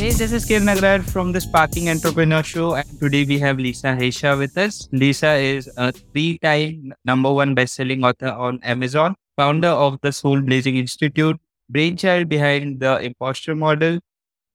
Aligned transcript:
Hey, 0.00 0.12
this 0.12 0.32
is 0.32 0.46
Kiran 0.46 0.64
Nagrar 0.64 1.02
from 1.04 1.30
the 1.32 1.42
Sparking 1.42 1.90
Entrepreneur 1.90 2.42
Show, 2.42 2.74
and 2.74 2.88
today 2.98 3.26
we 3.26 3.38
have 3.38 3.58
Lisa 3.58 3.88
Haisha 3.88 4.38
with 4.38 4.56
us. 4.56 4.88
Lisa 4.92 5.34
is 5.34 5.70
a 5.76 5.92
three-time 5.92 6.94
number 7.04 7.30
one 7.30 7.54
best-selling 7.54 8.02
author 8.02 8.30
on 8.30 8.60
Amazon, 8.62 9.14
founder 9.36 9.68
of 9.68 10.00
the 10.00 10.10
Soul 10.10 10.40
Blazing 10.40 10.78
Institute, 10.78 11.38
brainchild 11.68 12.30
behind 12.30 12.80
the 12.80 12.98
Imposter 13.02 13.54
Model, 13.54 13.98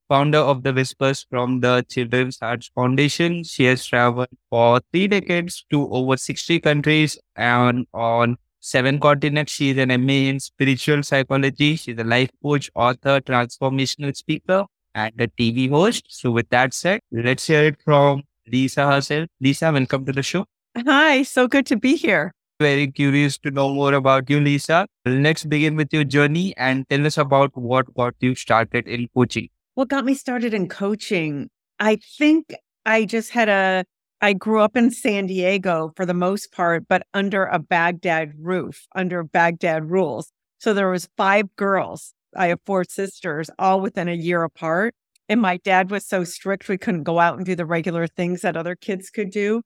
founder 0.09 0.39
of 0.39 0.63
the 0.63 0.73
Whispers 0.73 1.27
from 1.29 1.59
the 1.59 1.86
Children's 1.88 2.39
Hearts 2.39 2.71
Foundation. 2.73 3.43
She 3.43 3.66
has 3.66 3.86
traveled 3.86 4.30
for 4.50 4.82
three 4.91 5.07
decades 5.07 5.64
to 5.70 5.88
over 5.91 6.18
60 6.18 6.59
countries 6.62 7.20
and 7.36 7.86
on 7.93 8.38
seven 8.62 9.00
continents. 9.00 9.52
She 9.52 9.70
is 9.70 9.77
an 9.77 9.89
MA 10.07 10.32
in 10.32 10.39
spiritual 10.39 11.04
psychology. 11.04 11.75
She's 11.75 12.00
a 12.00 12.04
life 12.04 12.32
coach, 12.41 12.71
author, 12.73 13.21
transformational 13.21 14.18
speaker, 14.18 14.65
and 14.95 15.13
a 15.19 15.27
TV 15.27 15.69
host. 15.69 16.05
So, 16.09 16.31
with 16.31 16.49
that 16.49 16.73
said, 16.73 17.01
let's 17.11 17.45
hear 17.45 17.65
it 17.65 17.81
from 17.83 18.23
Lisa 18.51 18.91
herself. 18.91 19.27
Lisa, 19.39 19.71
welcome 19.71 20.05
to 20.05 20.13
the 20.13 20.23
show. 20.23 20.45
Hi, 20.77 21.23
so 21.23 21.47
good 21.47 21.65
to 21.68 21.75
be 21.75 21.95
here. 21.95 22.31
Very 22.59 22.87
curious 22.87 23.37
to 23.39 23.51
know 23.51 23.73
more 23.73 23.93
about 23.93 24.29
you, 24.29 24.39
Lisa. 24.39 24.87
Let's 25.05 25.43
begin 25.43 25.75
with 25.75 25.89
your 25.91 26.05
journey 26.05 26.55
and 26.57 26.87
tell 26.89 27.05
us 27.05 27.18
about 27.18 27.51
what 27.54 27.93
got 27.93 28.15
you 28.21 28.33
started 28.33 28.87
in 28.87 29.09
coaching. 29.13 29.49
What 29.73 29.89
got 29.89 30.05
me 30.05 30.13
started 30.13 30.54
in 30.54 30.69
coaching? 30.69 31.49
I 31.79 31.97
think 32.17 32.55
I 32.85 33.03
just 33.03 33.31
had 33.31 33.49
a, 33.49 33.83
I 34.21 34.31
grew 34.31 34.61
up 34.61 34.77
in 34.77 34.89
San 34.89 35.27
Diego 35.27 35.91
for 35.97 36.05
the 36.05 36.13
most 36.13 36.53
part, 36.53 36.88
but 36.88 37.05
under 37.13 37.45
a 37.45 37.59
Baghdad 37.59 38.31
roof, 38.39 38.88
under 38.95 39.23
Baghdad 39.23 39.91
rules. 39.91 40.31
So 40.57 40.73
there 40.73 40.89
was 40.89 41.09
five 41.17 41.53
girls 41.57 42.14
I 42.36 42.48
have 42.48 42.59
four 42.66 42.84
sisters, 42.84 43.50
all 43.59 43.81
within 43.81 44.08
a 44.08 44.14
year 44.14 44.44
apart. 44.44 44.94
And 45.28 45.42
my 45.42 45.58
dad 45.58 45.89
was 45.89 46.05
so 46.05 46.23
strict, 46.23 46.69
we 46.69 46.77
couldn't 46.77 47.03
go 47.03 47.19
out 47.19 47.38
and 47.38 47.45
do 47.45 47.55
the 47.55 47.66
regular 47.66 48.08
things 48.08 48.42
that 48.42 48.55
other 48.55 48.75
kids 48.75 49.09
could 49.09 49.31
do. 49.31 49.61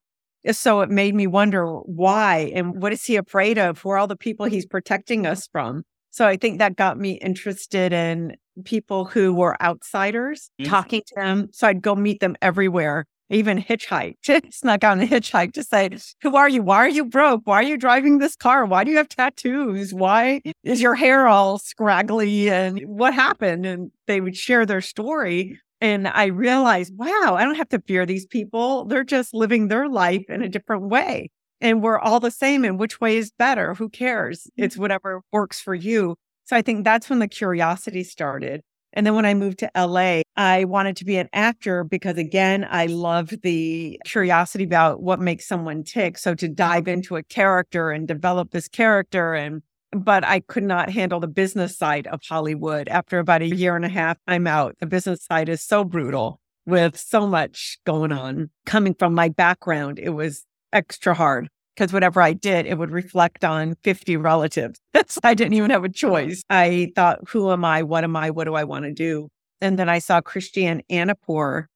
So 0.51 0.79
it 0.81 0.89
made 0.89 1.15
me 1.15 1.27
wonder 1.27 1.65
why 1.67 2.51
and 2.55 2.81
what 2.81 2.93
is 2.93 3.03
he 3.03 3.17
afraid 3.17 3.57
of? 3.57 3.79
Who 3.79 3.89
are 3.89 3.97
all 3.97 4.07
the 4.07 4.15
people 4.15 4.45
he's 4.45 4.65
protecting 4.65 5.25
us 5.25 5.49
from? 5.51 5.83
So 6.11 6.25
I 6.25 6.37
think 6.37 6.59
that 6.59 6.77
got 6.77 6.97
me 6.97 7.19
interested 7.19 7.91
in 7.91 8.35
people 8.63 9.05
who 9.05 9.33
were 9.33 9.61
outsiders, 9.61 10.49
mm-hmm. 10.59 10.69
talking 10.69 11.01
to 11.07 11.15
them. 11.15 11.49
So 11.51 11.67
I'd 11.67 11.81
go 11.81 11.93
meet 11.93 12.21
them 12.21 12.35
everywhere 12.41 13.05
even 13.29 13.61
hitchhiked, 13.61 14.53
snuck 14.53 14.83
on 14.83 15.01
a 15.01 15.05
hitchhike 15.05 15.53
to 15.53 15.63
say, 15.63 15.89
Who 16.21 16.35
are 16.35 16.49
you? 16.49 16.61
Why 16.61 16.77
are 16.77 16.89
you 16.89 17.05
broke? 17.05 17.41
Why 17.45 17.59
are 17.59 17.63
you 17.63 17.77
driving 17.77 18.17
this 18.17 18.35
car? 18.35 18.65
Why 18.65 18.83
do 18.83 18.91
you 18.91 18.97
have 18.97 19.09
tattoos? 19.09 19.93
Why 19.93 20.41
is 20.63 20.81
your 20.81 20.95
hair 20.95 21.27
all 21.27 21.57
scraggly? 21.57 22.49
And 22.49 22.81
what 22.85 23.13
happened? 23.13 23.65
And 23.65 23.91
they 24.07 24.21
would 24.21 24.35
share 24.35 24.65
their 24.65 24.81
story. 24.81 25.59
And 25.81 26.07
I 26.07 26.25
realized, 26.25 26.93
wow, 26.97 27.35
I 27.37 27.43
don't 27.43 27.55
have 27.55 27.69
to 27.69 27.81
fear 27.87 28.05
these 28.05 28.25
people. 28.25 28.85
They're 28.85 29.03
just 29.03 29.33
living 29.33 29.67
their 29.67 29.87
life 29.87 30.25
in 30.27 30.41
a 30.41 30.49
different 30.49 30.83
way. 30.89 31.29
And 31.61 31.81
we're 31.81 31.99
all 31.99 32.19
the 32.19 32.31
same. 32.31 32.65
And 32.65 32.79
which 32.79 32.99
way 32.99 33.17
is 33.17 33.31
better? 33.31 33.73
Who 33.75 33.89
cares? 33.89 34.47
It's 34.57 34.75
mm-hmm. 34.75 34.81
whatever 34.81 35.21
works 35.31 35.61
for 35.61 35.75
you. 35.75 36.15
So 36.45 36.55
I 36.55 36.61
think 36.61 36.83
that's 36.83 37.09
when 37.09 37.19
the 37.19 37.27
curiosity 37.27 38.03
started. 38.03 38.61
And 38.93 39.05
then 39.05 39.15
when 39.15 39.25
I 39.25 39.33
moved 39.33 39.59
to 39.59 39.71
LA, 39.75 40.21
I 40.35 40.65
wanted 40.65 40.97
to 40.97 41.05
be 41.05 41.17
an 41.17 41.29
actor 41.33 41.83
because, 41.83 42.17
again, 42.17 42.67
I 42.69 42.87
love 42.87 43.33
the 43.43 43.99
curiosity 44.05 44.63
about 44.63 45.01
what 45.01 45.19
makes 45.19 45.47
someone 45.47 45.83
tick. 45.83 46.17
So 46.17 46.33
to 46.35 46.47
dive 46.47 46.87
into 46.87 47.15
a 47.15 47.23
character 47.23 47.91
and 47.91 48.07
develop 48.07 48.51
this 48.51 48.67
character 48.67 49.33
and 49.33 49.61
but 49.91 50.23
I 50.23 50.41
could 50.41 50.63
not 50.63 50.91
handle 50.91 51.19
the 51.19 51.27
business 51.27 51.75
side 51.75 52.05
of 52.05 52.21
Hollywood. 52.23 52.87
After 52.89 53.17
about 53.17 53.41
a 53.41 53.47
year 53.47 53.75
and 53.75 53.83
a 53.83 53.89
half, 53.89 54.17
I'm 54.27 54.45
out. 54.45 54.75
The 54.79 54.85
business 54.85 55.25
side 55.25 55.49
is 55.49 55.63
so 55.63 55.83
brutal 55.83 56.39
with 56.67 56.95
so 56.95 57.25
much 57.25 57.79
going 57.87 58.11
on. 58.11 58.51
Coming 58.67 58.93
from 58.93 59.15
my 59.15 59.29
background, 59.29 59.97
it 59.97 60.11
was 60.11 60.45
extra 60.71 61.15
hard 61.15 61.49
because 61.79 61.93
whatever 61.93 62.21
I 62.21 62.33
did, 62.33 62.65
it 62.65 62.77
would 62.77 62.91
reflect 62.91 63.45
on 63.45 63.75
50 63.83 64.17
relatives. 64.17 64.81
so 65.07 65.21
I 65.23 65.33
didn't 65.33 65.53
even 65.53 65.69
have 65.69 65.83
a 65.83 65.85
uh-huh. 65.85 65.93
choice. 65.93 66.43
I 66.49 66.91
thought, 66.93 67.19
who 67.29 67.51
am 67.51 67.63
I? 67.63 67.83
What 67.83 68.03
am 68.03 68.17
I? 68.17 68.31
What 68.31 68.43
do 68.43 68.55
I 68.55 68.65
want 68.65 68.83
to 68.83 68.91
do? 68.91 69.29
And 69.61 69.79
then 69.79 69.87
I 69.87 69.99
saw 69.99 70.19
Christiane 70.19 70.81
Amanpour 70.91 71.67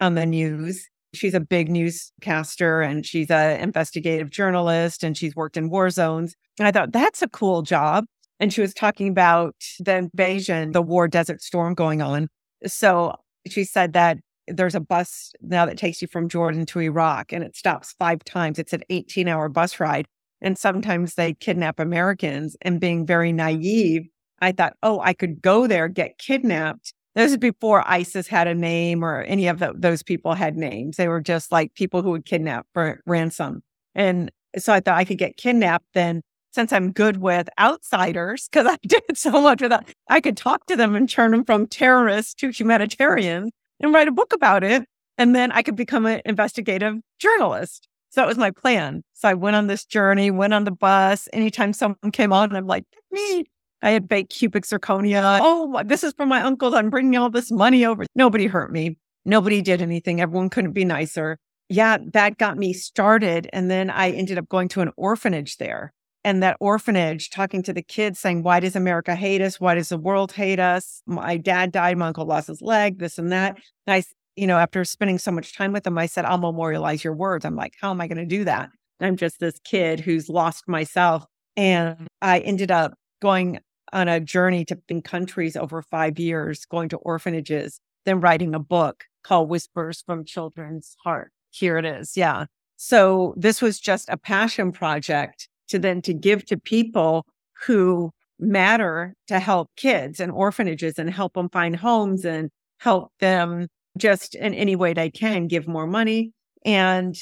on 0.00 0.16
the 0.16 0.26
news. 0.26 0.88
She's 1.14 1.34
a 1.34 1.40
big 1.40 1.70
newscaster 1.70 2.82
and 2.82 3.06
she's 3.06 3.30
an 3.30 3.60
investigative 3.60 4.28
journalist 4.28 5.04
and 5.04 5.16
she's 5.16 5.36
worked 5.36 5.56
in 5.56 5.70
war 5.70 5.88
zones. 5.88 6.34
And 6.58 6.66
I 6.66 6.72
thought, 6.72 6.90
that's 6.90 7.22
a 7.22 7.28
cool 7.28 7.62
job. 7.62 8.06
And 8.40 8.52
she 8.52 8.60
was 8.60 8.74
talking 8.74 9.08
about 9.08 9.54
the 9.78 9.94
invasion, 9.94 10.72
the 10.72 10.82
war 10.82 11.06
desert 11.06 11.40
storm 11.40 11.74
going 11.74 12.02
on. 12.02 12.26
So 12.66 13.14
she 13.46 13.62
said 13.62 13.92
that 13.92 14.18
there's 14.48 14.74
a 14.74 14.80
bus 14.80 15.32
now 15.40 15.66
that 15.66 15.78
takes 15.78 16.02
you 16.02 16.08
from 16.08 16.28
Jordan 16.28 16.66
to 16.66 16.80
Iraq 16.80 17.32
and 17.32 17.42
it 17.42 17.56
stops 17.56 17.94
five 17.98 18.24
times. 18.24 18.58
It's 18.58 18.72
an 18.72 18.82
18 18.90 19.28
hour 19.28 19.48
bus 19.48 19.80
ride. 19.80 20.06
And 20.40 20.58
sometimes 20.58 21.14
they 21.14 21.34
kidnap 21.34 21.80
Americans. 21.80 22.56
And 22.62 22.80
being 22.80 23.06
very 23.06 23.32
naive, 23.32 24.08
I 24.40 24.52
thought, 24.52 24.76
oh, 24.82 25.00
I 25.00 25.14
could 25.14 25.40
go 25.40 25.66
there, 25.66 25.88
get 25.88 26.18
kidnapped. 26.18 26.92
This 27.14 27.30
is 27.30 27.38
before 27.38 27.88
ISIS 27.88 28.26
had 28.26 28.46
a 28.46 28.54
name 28.54 29.04
or 29.04 29.22
any 29.22 29.46
of 29.46 29.60
the, 29.60 29.72
those 29.76 30.02
people 30.02 30.34
had 30.34 30.56
names. 30.56 30.96
They 30.96 31.08
were 31.08 31.20
just 31.20 31.52
like 31.52 31.74
people 31.74 32.02
who 32.02 32.10
would 32.10 32.26
kidnap 32.26 32.66
for 32.74 33.00
ransom. 33.06 33.62
And 33.94 34.30
so 34.58 34.72
I 34.72 34.80
thought 34.80 34.98
I 34.98 35.04
could 35.04 35.18
get 35.18 35.36
kidnapped. 35.36 35.86
Then, 35.94 36.22
since 36.52 36.72
I'm 36.72 36.92
good 36.92 37.18
with 37.18 37.48
outsiders, 37.58 38.48
because 38.48 38.66
I 38.66 38.76
did 38.86 39.16
so 39.16 39.40
much 39.40 39.62
with 39.62 39.70
that, 39.70 39.88
I 40.08 40.20
could 40.20 40.36
talk 40.36 40.66
to 40.66 40.76
them 40.76 40.94
and 40.94 41.08
turn 41.08 41.30
them 41.30 41.44
from 41.44 41.66
terrorists 41.66 42.34
to 42.34 42.50
humanitarians 42.50 43.52
and 43.80 43.92
write 43.92 44.08
a 44.08 44.12
book 44.12 44.32
about 44.32 44.64
it. 44.64 44.84
And 45.16 45.34
then 45.34 45.52
I 45.52 45.62
could 45.62 45.76
become 45.76 46.06
an 46.06 46.20
investigative 46.24 46.96
journalist. 47.18 47.88
So 48.10 48.20
that 48.20 48.26
was 48.26 48.38
my 48.38 48.50
plan. 48.50 49.02
So 49.14 49.28
I 49.28 49.34
went 49.34 49.56
on 49.56 49.66
this 49.66 49.84
journey, 49.84 50.30
went 50.30 50.54
on 50.54 50.64
the 50.64 50.70
bus. 50.70 51.28
Anytime 51.32 51.72
someone 51.72 52.12
came 52.12 52.32
on, 52.32 52.54
I'm 52.54 52.66
like, 52.66 52.84
me. 53.10 53.44
I 53.82 53.90
had 53.90 54.08
baked 54.08 54.32
cubic 54.32 54.64
zirconia. 54.64 55.40
Oh, 55.42 55.82
this 55.84 56.02
is 56.02 56.14
for 56.16 56.24
my 56.24 56.40
uncle. 56.40 56.74
I'm 56.74 56.90
bringing 56.90 57.16
all 57.16 57.28
this 57.28 57.50
money 57.50 57.84
over. 57.84 58.06
Nobody 58.14 58.46
hurt 58.46 58.72
me. 58.72 58.96
Nobody 59.24 59.60
did 59.62 59.82
anything. 59.82 60.20
Everyone 60.20 60.48
couldn't 60.48 60.72
be 60.72 60.84
nicer. 60.84 61.38
Yeah, 61.68 61.98
that 62.12 62.38
got 62.38 62.56
me 62.56 62.72
started. 62.72 63.48
And 63.52 63.70
then 63.70 63.90
I 63.90 64.10
ended 64.10 64.38
up 64.38 64.48
going 64.48 64.68
to 64.68 64.80
an 64.80 64.90
orphanage 64.96 65.58
there 65.58 65.92
and 66.24 66.42
that 66.42 66.56
orphanage 66.58 67.30
talking 67.30 67.62
to 67.62 67.72
the 67.72 67.82
kids 67.82 68.18
saying 68.18 68.42
why 68.42 68.58
does 68.58 68.74
america 68.74 69.14
hate 69.14 69.40
us? 69.40 69.60
Why 69.60 69.74
does 69.74 69.90
the 69.90 69.98
world 69.98 70.32
hate 70.32 70.58
us? 70.58 71.02
My 71.06 71.36
dad 71.36 71.70
died 71.70 71.98
my 71.98 72.08
uncle 72.08 72.26
lost 72.26 72.48
his 72.48 72.62
leg 72.62 72.98
this 72.98 73.18
and 73.18 73.30
that. 73.30 73.58
And 73.86 73.94
i 73.94 74.02
you 74.36 74.46
know 74.46 74.58
after 74.58 74.84
spending 74.84 75.18
so 75.18 75.30
much 75.30 75.56
time 75.56 75.72
with 75.72 75.84
them 75.84 75.98
i 75.98 76.06
said 76.06 76.24
i'll 76.24 76.38
memorialize 76.38 77.04
your 77.04 77.14
words. 77.14 77.44
I'm 77.44 77.56
like 77.56 77.74
how 77.80 77.90
am 77.90 78.00
i 78.00 78.08
going 78.08 78.18
to 78.18 78.26
do 78.26 78.44
that? 78.44 78.70
I'm 79.00 79.16
just 79.16 79.38
this 79.38 79.58
kid 79.64 80.00
who's 80.00 80.28
lost 80.28 80.66
myself. 80.66 81.24
And 81.56 82.08
i 82.22 82.40
ended 82.40 82.70
up 82.70 82.94
going 83.20 83.60
on 83.92 84.08
a 84.08 84.18
journey 84.18 84.64
to 84.64 84.76
countries 85.02 85.56
over 85.56 85.82
five 85.82 86.18
years 86.18 86.64
going 86.64 86.88
to 86.88 86.96
orphanages 86.98 87.80
then 88.04 88.20
writing 88.20 88.54
a 88.54 88.58
book 88.58 89.04
called 89.22 89.48
whispers 89.48 90.02
from 90.04 90.24
children's 90.26 90.94
heart. 91.02 91.32
Here 91.50 91.78
it 91.78 91.84
is 91.84 92.16
yeah. 92.16 92.46
So 92.76 93.34
this 93.36 93.62
was 93.62 93.78
just 93.78 94.08
a 94.08 94.16
passion 94.16 94.72
project 94.72 95.48
to 95.68 95.78
then 95.78 96.02
to 96.02 96.14
give 96.14 96.44
to 96.46 96.58
people 96.58 97.26
who 97.66 98.10
matter 98.38 99.14
to 99.28 99.38
help 99.38 99.70
kids 99.76 100.20
and 100.20 100.32
orphanages 100.32 100.98
and 100.98 101.10
help 101.10 101.34
them 101.34 101.48
find 101.50 101.76
homes 101.76 102.24
and 102.24 102.50
help 102.78 103.12
them 103.20 103.68
just 103.96 104.34
in 104.34 104.54
any 104.54 104.76
way 104.76 104.92
they 104.92 105.10
can 105.10 105.46
give 105.46 105.68
more 105.68 105.86
money. 105.86 106.32
And 106.64 107.16